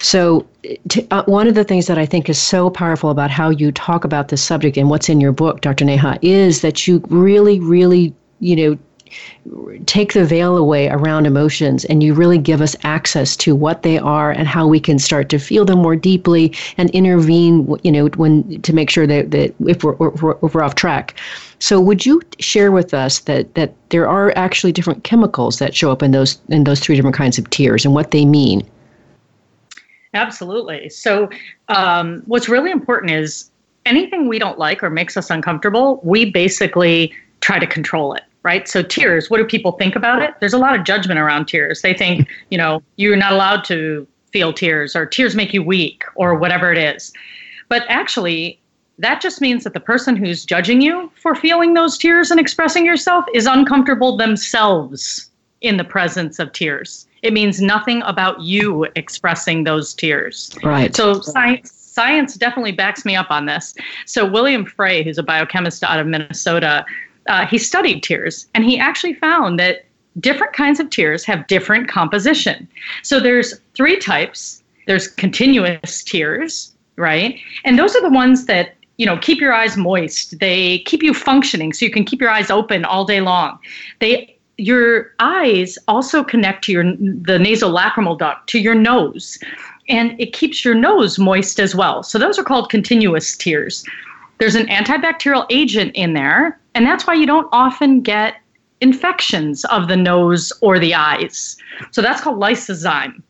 [0.00, 0.46] So,
[0.88, 3.70] to, uh, one of the things that I think is so powerful about how you
[3.70, 5.84] talk about this subject and what's in your book, Dr.
[5.84, 8.78] Neha, is that you really, really, you know,
[9.86, 13.98] take the veil away around emotions and you really give us access to what they
[13.98, 18.06] are and how we can start to feel them more deeply and intervene you know
[18.16, 21.18] when to make sure that, that if we're, we're, if we're off track
[21.58, 25.90] so would you share with us that that there are actually different chemicals that show
[25.90, 28.62] up in those in those three different kinds of tears and what they mean
[30.14, 30.88] Absolutely.
[30.88, 31.30] So,
[31.68, 33.50] um, what's really important is
[33.86, 38.68] anything we don't like or makes us uncomfortable, we basically try to control it, right?
[38.68, 40.34] So, tears, what do people think about it?
[40.40, 41.82] There's a lot of judgment around tears.
[41.82, 46.04] They think, you know, you're not allowed to feel tears or tears make you weak
[46.16, 47.12] or whatever it is.
[47.68, 48.60] But actually,
[48.98, 52.84] that just means that the person who's judging you for feeling those tears and expressing
[52.84, 55.30] yourself is uncomfortable themselves
[55.60, 57.06] in the presence of tears.
[57.22, 60.56] It means nothing about you expressing those tears.
[60.62, 60.94] Right.
[60.94, 63.74] So science science definitely backs me up on this.
[64.06, 66.84] So William Frey, who's a biochemist out of Minnesota,
[67.28, 69.84] uh, he studied tears and he actually found that
[70.18, 72.68] different kinds of tears have different composition.
[73.02, 74.62] So there's three types.
[74.86, 77.38] There's continuous tears, right?
[77.64, 81.14] And those are the ones that you know keep your eyes moist they keep you
[81.14, 83.58] functioning so you can keep your eyes open all day long
[83.98, 89.38] they your eyes also connect to your the nasal nasolacrimal duct to your nose.
[89.88, 92.02] And it keeps your nose moist as well.
[92.02, 93.84] So those are called continuous tears.
[94.38, 98.36] There's an antibacterial agent in there and that's why you don't often get
[98.80, 101.56] infections of the nose or the eyes.
[101.90, 103.22] So that's called lysozyme.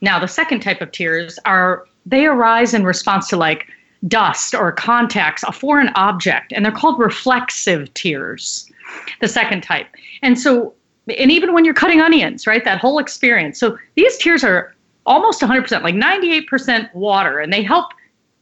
[0.00, 3.66] Now the second type of tears are they arise in response to like
[4.08, 8.70] dust or contacts a foreign object and they're called reflexive tears
[9.20, 9.86] the second type.
[10.22, 10.74] And so,
[11.18, 13.58] and even when you're cutting onions, right, that whole experience.
[13.58, 14.74] So these tears are
[15.06, 17.92] almost 100%, like 98% water, and they help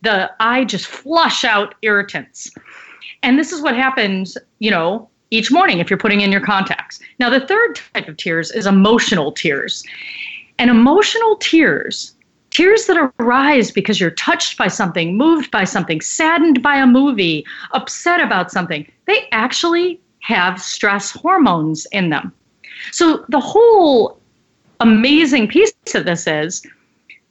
[0.03, 2.51] the eye just flush out irritants.
[3.23, 7.01] And this is what happens, you know, each morning if you're putting in your contacts.
[7.19, 9.85] Now, the third type of tears is emotional tears.
[10.59, 12.15] And emotional tears,
[12.51, 17.45] tears that arise because you're touched by something, moved by something, saddened by a movie,
[17.73, 22.31] upset about something, they actually have stress hormones in them.
[22.93, 24.21] So the whole
[24.81, 26.67] amazing piece of this is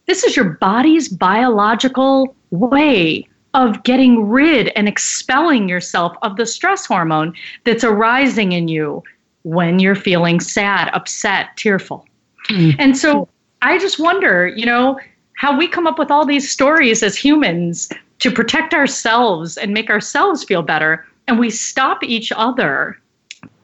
[0.08, 6.88] this is your body's biological way of getting rid and expelling yourself of the stress
[6.88, 7.36] hormone
[7.66, 9.04] that's arising in you
[9.44, 12.04] when you're feeling sad, upset, tearful.
[12.50, 12.76] Mm.
[12.80, 13.30] And so
[13.62, 15.00] I just wonder, you know,
[15.34, 17.90] how we come up with all these stories as humans
[18.20, 22.98] to protect ourselves and make ourselves feel better and we stop each other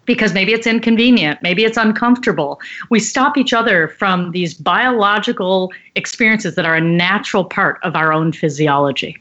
[0.06, 2.60] because maybe it's inconvenient, maybe it's uncomfortable.
[2.90, 8.12] We stop each other from these biological experiences that are a natural part of our
[8.12, 9.18] own physiology.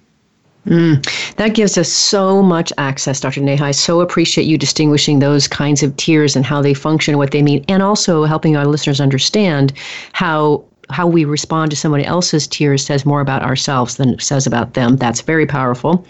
[0.67, 3.41] Mm, that gives us so much access, Dr.
[3.41, 3.65] Neha.
[3.65, 7.43] I so appreciate you distinguishing those kinds of tears and how they function, what they
[7.43, 9.73] mean, and also helping our listeners understand
[10.13, 14.47] how how we respond to somebody else's tears says more about ourselves than it says
[14.47, 14.97] about them.
[14.97, 16.07] That's very powerful.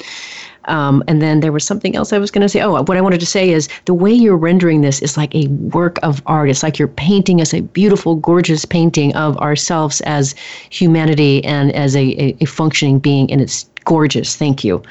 [0.67, 2.61] Um, and then there was something else I was going to say.
[2.61, 5.49] Oh, what I wanted to say is the way you're rendering this is like a
[5.49, 6.51] work of art.
[6.51, 10.35] It's like you're painting us a beautiful, gorgeous painting of ourselves as
[10.71, 14.37] humanity and as a, a, a functioning being, and it's gorgeous.
[14.37, 14.83] Thank you.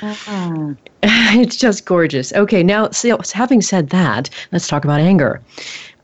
[0.00, 0.72] Mm-hmm.
[1.02, 2.32] it's just gorgeous.
[2.32, 5.40] Okay, now, so having said that, let's talk about anger.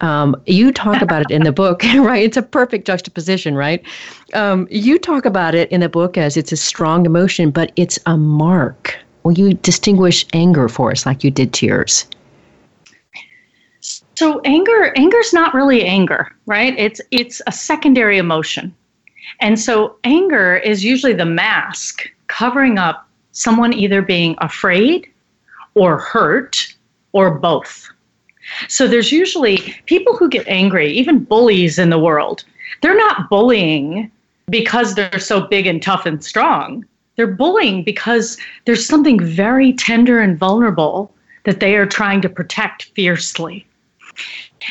[0.00, 2.22] Um, you talk about it in the book, right?
[2.22, 3.82] It's a perfect juxtaposition, right?
[4.34, 7.98] Um, you talk about it in the book as it's a strong emotion, but it's
[8.06, 8.98] a mark.
[9.24, 12.06] Will you distinguish anger for us like you did tears?
[14.16, 16.74] So anger, anger's not really anger, right?
[16.78, 18.74] It's it's a secondary emotion.
[19.40, 25.10] And so anger is usually the mask covering up someone either being afraid
[25.74, 26.74] or hurt
[27.12, 27.88] or both.
[28.68, 29.56] So there's usually
[29.86, 32.44] people who get angry, even bullies in the world.
[32.82, 34.10] They're not bullying
[34.50, 36.84] because they're so big and tough and strong.
[37.16, 42.84] They're bullying because there's something very tender and vulnerable that they are trying to protect
[42.94, 43.66] fiercely.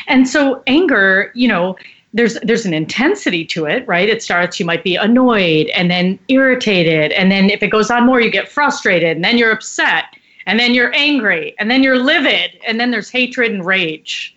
[0.08, 1.76] And so anger, you know,
[2.12, 4.08] there's there's an intensity to it, right?
[4.08, 8.06] It starts you might be annoyed and then irritated and then if it goes on
[8.06, 10.14] more you get frustrated and then you're upset
[10.46, 14.36] and then you're angry, and then you're livid, and then there's hatred and rage.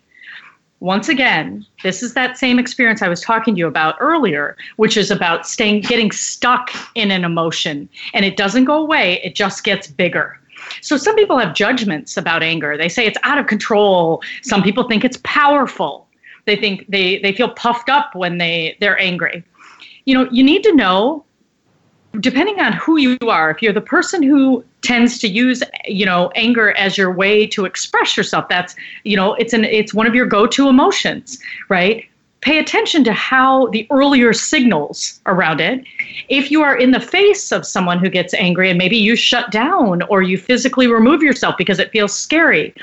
[0.80, 4.95] Once again, this is that same experience I was talking to you about earlier, which
[4.95, 9.63] is about staying getting stuck in an emotion and it doesn't go away, it just
[9.63, 10.39] gets bigger.
[10.82, 12.78] So some people have judgments about anger.
[12.78, 14.21] They say it's out of control.
[14.43, 16.07] Some people think it's powerful.
[16.45, 19.43] They think they they feel puffed up when they they're angry.
[20.05, 21.25] You know, you need to know
[22.19, 26.31] depending on who you are, if you're the person who tends to use, you know,
[26.35, 30.15] anger as your way to express yourself, that's, you know, it's an it's one of
[30.15, 31.39] your go-to emotions,
[31.69, 32.05] right?
[32.41, 35.83] Pay attention to how the earlier signals around it.
[36.29, 39.51] If you are in the face of someone who gets angry and maybe you shut
[39.51, 42.73] down or you physically remove yourself because it feels scary,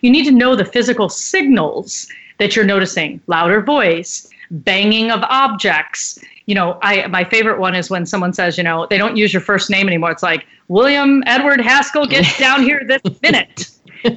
[0.00, 2.08] you need to know the physical signals
[2.38, 7.90] that you're noticing louder voice, banging of objects, you know, I my favorite one is
[7.90, 10.10] when someone says, you know, they don't use your first name anymore.
[10.10, 13.70] It's like William Edward Haskell gets down here this minute,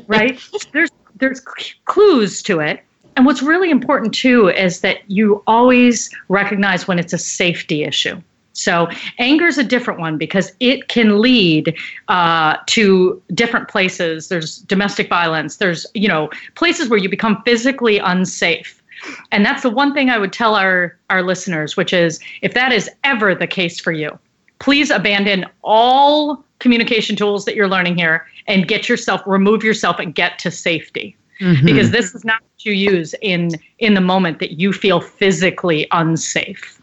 [0.07, 0.39] right?
[0.71, 1.39] There's there's
[1.85, 2.81] clues to it.
[3.15, 8.21] And what's really important too is that you always recognize when it's a safety issue.
[8.55, 8.87] So
[9.19, 11.75] anger is a different one because it can lead
[12.07, 14.29] uh, to different places.
[14.29, 15.57] There's domestic violence.
[15.57, 18.81] There's you know places where you become physically unsafe.
[19.31, 22.71] And that's the one thing I would tell our, our listeners, which is if that
[22.71, 24.17] is ever the case for you,
[24.59, 30.15] please abandon all communication tools that you're learning here and get yourself, remove yourself and
[30.15, 31.15] get to safety.
[31.41, 31.65] Mm-hmm.
[31.65, 35.85] Because this is not what you use in in the moment that you feel physically
[35.91, 36.81] unsafe.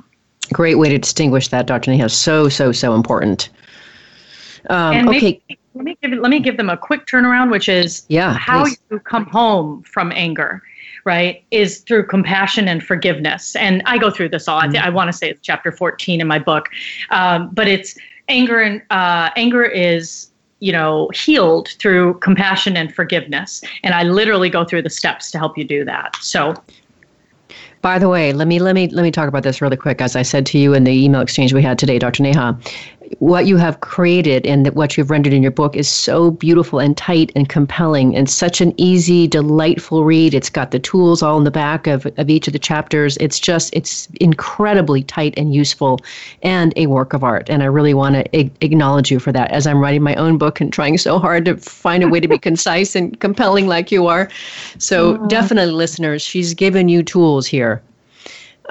[0.52, 1.90] Great way to distinguish that, Dr.
[1.90, 2.10] Neha.
[2.10, 3.48] So, so, so important.
[4.68, 5.40] Um, okay.
[5.48, 8.64] Maybe, let me give let me give them a quick turnaround, which is yeah, how
[8.64, 8.78] please.
[8.90, 10.62] you come home from anger
[11.04, 13.56] right, is through compassion and forgiveness.
[13.56, 14.60] And I go through this all.
[14.60, 14.70] Mm-hmm.
[14.70, 16.68] I, th- I want to say it's chapter 14 in my book,
[17.10, 17.96] um, but it's
[18.28, 20.28] anger and uh, anger is
[20.60, 25.36] you know healed through compassion and forgiveness and i literally go through the steps to
[25.36, 26.54] help you do that so
[27.82, 30.00] by the way, let me let me let me talk about this really quick.
[30.00, 32.22] As I said to you in the email exchange we had today, Dr.
[32.22, 32.56] Neha,
[33.18, 36.96] what you have created and what you've rendered in your book is so beautiful and
[36.96, 40.34] tight and compelling and such an easy, delightful read.
[40.34, 43.16] It's got the tools all in the back of, of each of the chapters.
[43.18, 46.00] It's just, it's incredibly tight and useful
[46.42, 47.48] and a work of art.
[47.48, 50.38] And I really want to ag- acknowledge you for that as I'm writing my own
[50.38, 53.92] book and trying so hard to find a way to be concise and compelling like
[53.92, 54.28] you are.
[54.78, 57.82] So, definitely, listeners, she's given you tools here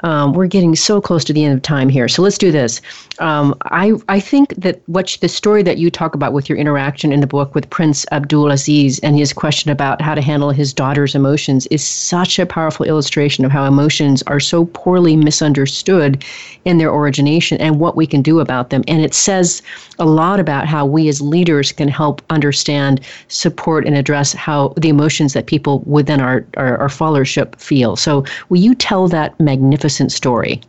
[0.02, 2.08] um, we're getting so close to the end of time here.
[2.08, 2.80] So let's do this.
[3.18, 7.12] Um, I, I think that what the story that you talk about with your interaction
[7.12, 10.72] in the book with Prince Abdul Aziz and his question about how to handle his
[10.72, 16.24] daughter's emotions is such a powerful illustration of how emotions are so poorly misunderstood
[16.64, 18.82] in their origination and what we can do about them.
[18.88, 19.62] And it says
[20.02, 24.88] a lot about how we as leaders can help understand, support, and address how the
[24.88, 27.94] emotions that people within our, our, our followership feel.
[27.94, 30.60] So will you tell that magnificent story.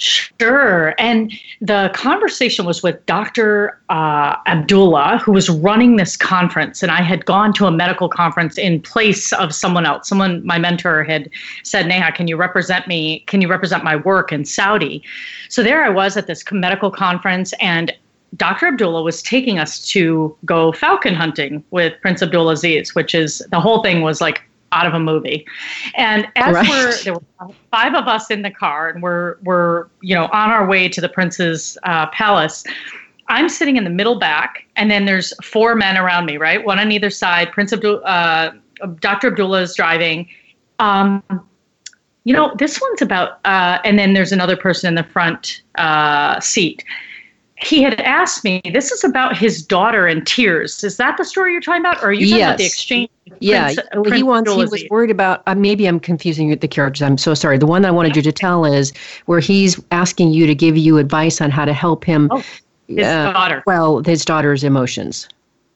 [0.00, 0.94] Sure.
[0.96, 3.80] And the conversation was with Dr.
[3.88, 6.84] Uh, Abdullah, who was running this conference.
[6.84, 10.08] And I had gone to a medical conference in place of someone else.
[10.08, 11.28] Someone, my mentor, had
[11.64, 13.24] said, Neha, can you represent me?
[13.26, 15.02] Can you represent my work in Saudi?
[15.48, 17.92] So there I was at this medical conference, and
[18.36, 18.66] Dr.
[18.66, 23.60] Abdullah was taking us to go falcon hunting with Prince Abdul Aziz, which is the
[23.60, 25.46] whole thing was like out of a movie.
[25.96, 26.68] And as right.
[26.68, 30.50] we're there were five of us in the car, and we're we're you know on
[30.50, 32.64] our way to the prince's uh, palace.
[33.30, 36.64] I'm sitting in the middle back, and then there's four men around me, right?
[36.64, 37.52] One on either side.
[37.52, 38.52] Prince Abdul, uh,
[39.00, 39.28] Dr.
[39.28, 40.28] Abdullah is driving.
[40.78, 41.22] Um,
[42.24, 46.40] you know, this one's about, uh, and then there's another person in the front uh,
[46.40, 46.84] seat.
[47.60, 50.84] He had asked me, this is about his daughter in tears.
[50.84, 51.98] Is that the story you're talking about?
[52.02, 52.48] Or are you talking yes.
[52.48, 53.10] about the exchange?
[53.40, 54.52] Yeah, Prince, he Prince wants.
[54.52, 55.42] He was worried about.
[55.46, 57.02] Uh, maybe I'm confusing the characters.
[57.02, 57.58] I'm so sorry.
[57.58, 58.92] The one I wanted you to tell is
[59.26, 62.28] where he's asking you to give you advice on how to help him.
[62.30, 62.42] Oh,
[62.86, 63.62] his uh, daughter.
[63.66, 65.28] Well, his daughter's emotions.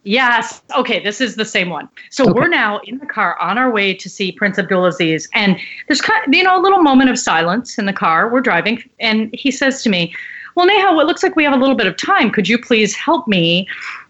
[0.05, 0.62] Yes.
[0.76, 1.89] Okay, this is the same one.
[2.11, 2.33] So Okay.
[2.33, 5.57] we're now in the car on our way to see Prince Abdulaziz, and
[5.87, 8.28] there's kind of, you know a little moment of silence in the car.
[8.28, 10.12] We're driving, and he says to me,
[10.55, 12.30] "Well, Neha, it looks like we have a little bit of time.
[12.30, 13.68] Could you please help me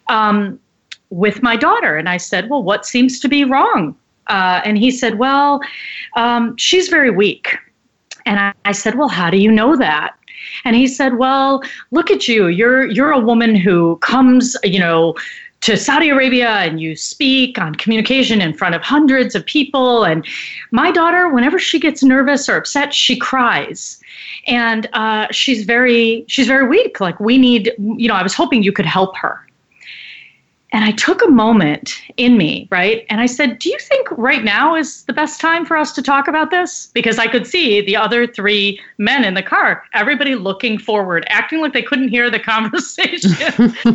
[0.09, 0.59] um,
[1.11, 3.97] with my daughter?" And I said, "Well, what seems to be wrong?"
[4.29, 5.61] Uh, and he said, "Well,
[6.17, 7.57] um, she's very weak."
[8.25, 10.15] And I, I said, "Well, how do you know that?"
[10.65, 12.47] And he said, "Well, look at you.
[12.47, 15.15] You're you're a woman who comes, you know,
[15.63, 20.05] to Saudi Arabia and you speak on communication in front of hundreds of people.
[20.05, 20.27] And
[20.71, 23.99] my daughter, whenever she gets nervous or upset, she cries."
[24.47, 27.01] And uh, she's very she's very weak.
[27.01, 29.41] Like we need, you know, I was hoping you could help her.
[30.75, 33.05] And I took a moment in me, right?
[33.11, 36.03] And I said, Do you think right now is the best time for us to
[36.03, 36.87] talk about this?
[36.95, 41.61] Because I could see the other three men in the car, everybody looking forward, acting
[41.61, 43.33] like they couldn't hear the conversation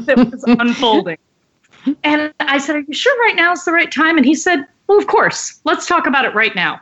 [0.06, 1.18] that was unfolding.
[2.04, 4.18] And I said, Are you sure right now is the right time?
[4.18, 6.82] And he said, Well, of course, let's talk about it right now.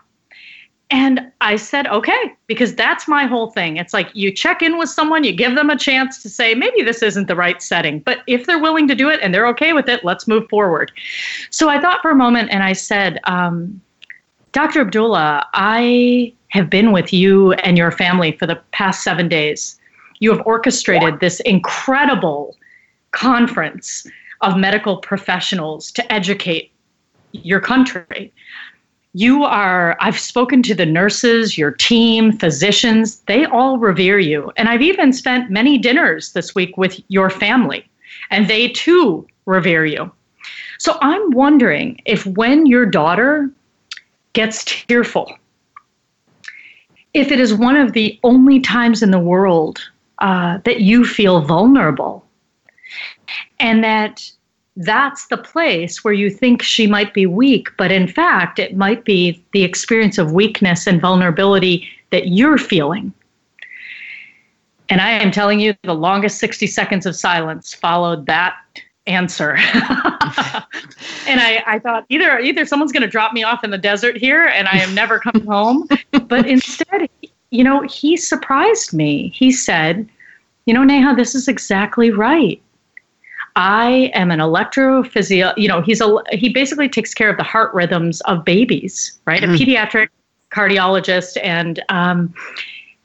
[0.91, 3.77] And I said, okay, because that's my whole thing.
[3.77, 6.83] It's like you check in with someone, you give them a chance to say, maybe
[6.83, 7.99] this isn't the right setting.
[7.99, 10.91] But if they're willing to do it and they're okay with it, let's move forward.
[11.49, 13.81] So I thought for a moment and I said, um,
[14.51, 14.81] Dr.
[14.81, 19.79] Abdullah, I have been with you and your family for the past seven days.
[20.19, 22.55] You have orchestrated this incredible
[23.11, 24.07] conference
[24.45, 26.71] of medical professionals to educate
[27.31, 28.31] your country.
[29.13, 34.51] You are i've spoken to the nurses your team physicians they all revere you.
[34.55, 37.89] And i've even spent many dinners this week with your family
[38.29, 40.11] and they too revere you.
[40.77, 43.49] So i'm wondering if when your daughter
[44.33, 45.31] gets tearful
[47.13, 49.79] if it is one of the only times in the world
[50.19, 52.25] uh, that you feel vulnerable
[53.59, 54.29] and that
[54.77, 59.05] that's the place where you think she might be weak, but in fact, it might
[59.05, 63.13] be the experience of weakness and vulnerability that you're feeling.
[64.89, 68.55] And I am telling you, the longest 60 seconds of silence followed that
[69.07, 69.51] answer.
[69.55, 74.17] and I, I thought either either someone's going to drop me off in the desert
[74.17, 75.87] here and I am never coming home.
[76.27, 77.07] But instead,
[77.51, 79.29] you know, he surprised me.
[79.35, 80.09] He said,
[80.65, 82.59] you know, Neha, this is exactly right.
[83.55, 85.53] I am an electrophysio.
[85.57, 89.41] You know, he's a he basically takes care of the heart rhythms of babies, right?
[89.41, 89.55] Mhm.
[89.55, 90.09] A pediatric
[90.51, 92.33] cardiologist, and um,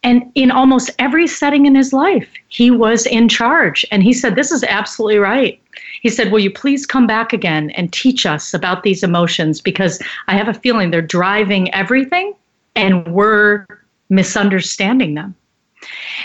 [0.03, 3.85] and in almost every setting in his life, he was in charge.
[3.93, 5.61] And he said, "This is absolutely right."
[6.03, 9.61] He said, "Will you please come back again and teach us about these emotions?
[9.61, 12.35] Because I have a feeling they're driving everything,
[12.75, 13.67] and we're
[14.09, 15.35] misunderstanding them."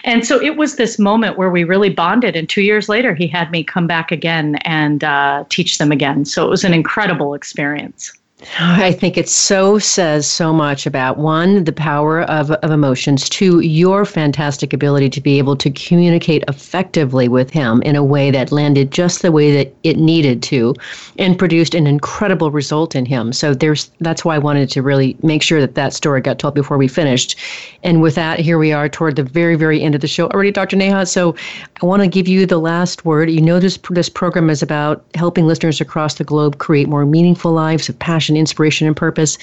[0.04, 2.36] And so it was this moment where we really bonded.
[2.36, 6.26] And two years later, he had me come back again and uh, teach them again.
[6.26, 8.12] So it was an incredible experience.
[8.60, 13.60] I think it so says so much about one, the power of, of emotions, two,
[13.60, 18.52] your fantastic ability to be able to communicate effectively with him in a way that
[18.52, 20.76] landed just the way that it needed to
[21.18, 23.34] and produced an incredible result in him.
[23.34, 26.54] So there's that's why I wanted to really make sure that that story got told
[26.54, 27.38] before we finished.
[27.84, 30.52] And with that, here we are toward the very, very end of the show already,
[30.52, 30.76] Dr.
[30.76, 31.06] Neha.
[31.06, 31.36] So
[31.82, 33.30] I want to give you the last word.
[33.30, 37.52] You know this this program is about helping listeners across the globe create more meaningful
[37.52, 39.38] lives of passion, inspiration, and purpose.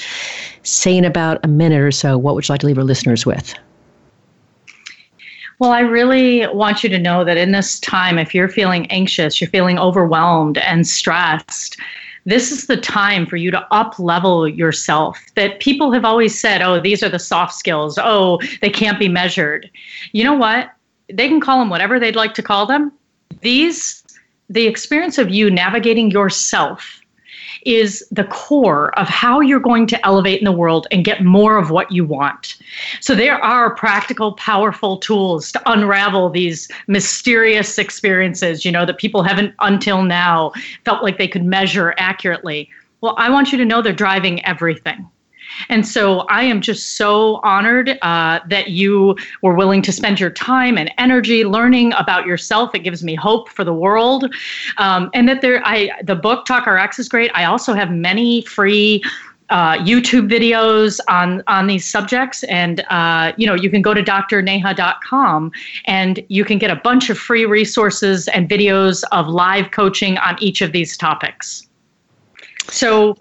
[0.63, 3.27] Say in about a minute or so, what would you like to leave our listeners
[3.27, 3.55] with?
[5.59, 9.41] Well, I really want you to know that in this time, if you're feeling anxious,
[9.41, 11.79] you're feeling overwhelmed and stressed,
[12.25, 15.21] this is the time for you to up level yourself.
[15.35, 17.99] That people have always said, oh, these are the soft skills.
[18.03, 19.71] Oh, they can't be measured.
[20.13, 20.71] You know what?
[21.13, 22.93] They can call them whatever they'd like to call them.
[23.41, 24.03] These,
[24.49, 27.02] the experience of you navigating yourself
[27.67, 31.59] is the core of how you're going to elevate in the world and get more
[31.59, 32.57] of what you want.
[33.01, 39.23] So there are practical, powerful tools to unravel these mysterious experiences, you know, that people
[39.23, 40.53] haven't until now
[40.85, 42.69] felt like they could measure accurately.
[43.01, 45.09] Well, I want you to know they're driving everything.
[45.69, 50.31] And so I am just so honored uh, that you were willing to spend your
[50.31, 52.75] time and energy learning about yourself.
[52.75, 54.33] It gives me hope for the world.
[54.79, 57.31] Um, and that there, I the book Talk RX is great.
[57.35, 59.03] I also have many free
[59.53, 64.03] uh, YouTube videos on on these subjects, and uh, you know you can go to
[64.03, 65.53] drneha.com
[65.85, 70.43] and you can get a bunch of free resources and videos of live coaching on
[70.43, 71.69] each of these topics.
[72.71, 73.17] So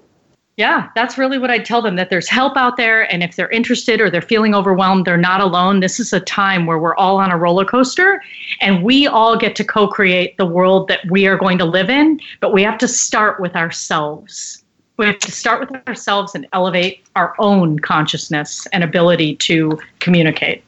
[0.57, 3.11] yeah, that's really what I tell them that there's help out there.
[3.11, 5.79] And if they're interested or they're feeling overwhelmed, they're not alone.
[5.79, 8.21] This is a time where we're all on a roller coaster
[8.59, 11.89] and we all get to co create the world that we are going to live
[11.89, 12.19] in.
[12.41, 14.63] But we have to start with ourselves.
[14.97, 20.63] We have to start with ourselves and elevate our own consciousness and ability to communicate.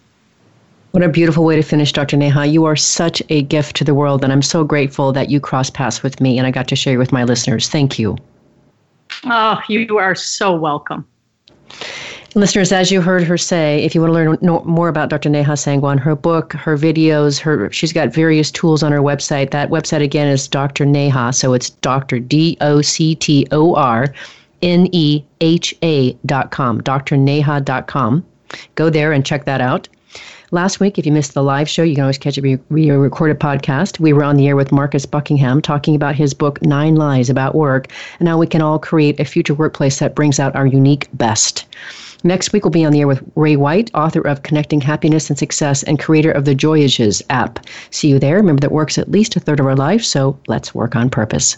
[0.92, 2.18] What a beautiful way to finish, Dr.
[2.18, 2.46] Neha.
[2.46, 5.74] You are such a gift to the world, and I'm so grateful that you crossed
[5.74, 7.68] paths with me and I got to share with my listeners.
[7.68, 8.18] Thank you.
[9.26, 11.06] Oh, you are so welcome.
[12.36, 15.30] Listeners, as you heard her say, if you want to learn more about Dr.
[15.30, 19.52] Neha Sangwan, her book, her videos, her she's got various tools on her website.
[19.52, 20.86] That website again is Dr.
[20.86, 22.20] Neha, so it's Dr.
[22.20, 24.08] D O C T O R
[24.64, 28.26] N E H A dot com, drneha.com.
[28.76, 29.88] Go there and check that out.
[30.52, 33.40] Last week, if you missed the live show, you can always catch a re- recorded
[33.40, 34.00] podcast.
[34.00, 37.56] We were on the air with Marcus Buckingham talking about his book, Nine Lies About
[37.56, 37.88] Work,
[38.20, 41.66] and how we can all create a future workplace that brings out our unique best.
[42.24, 45.38] Next week, we'll be on the air with Ray White, author of Connecting Happiness and
[45.38, 47.66] Success and creator of the Joyages app.
[47.90, 48.38] See you there.
[48.38, 51.58] Remember that work's at least a third of our life, so let's work on purpose.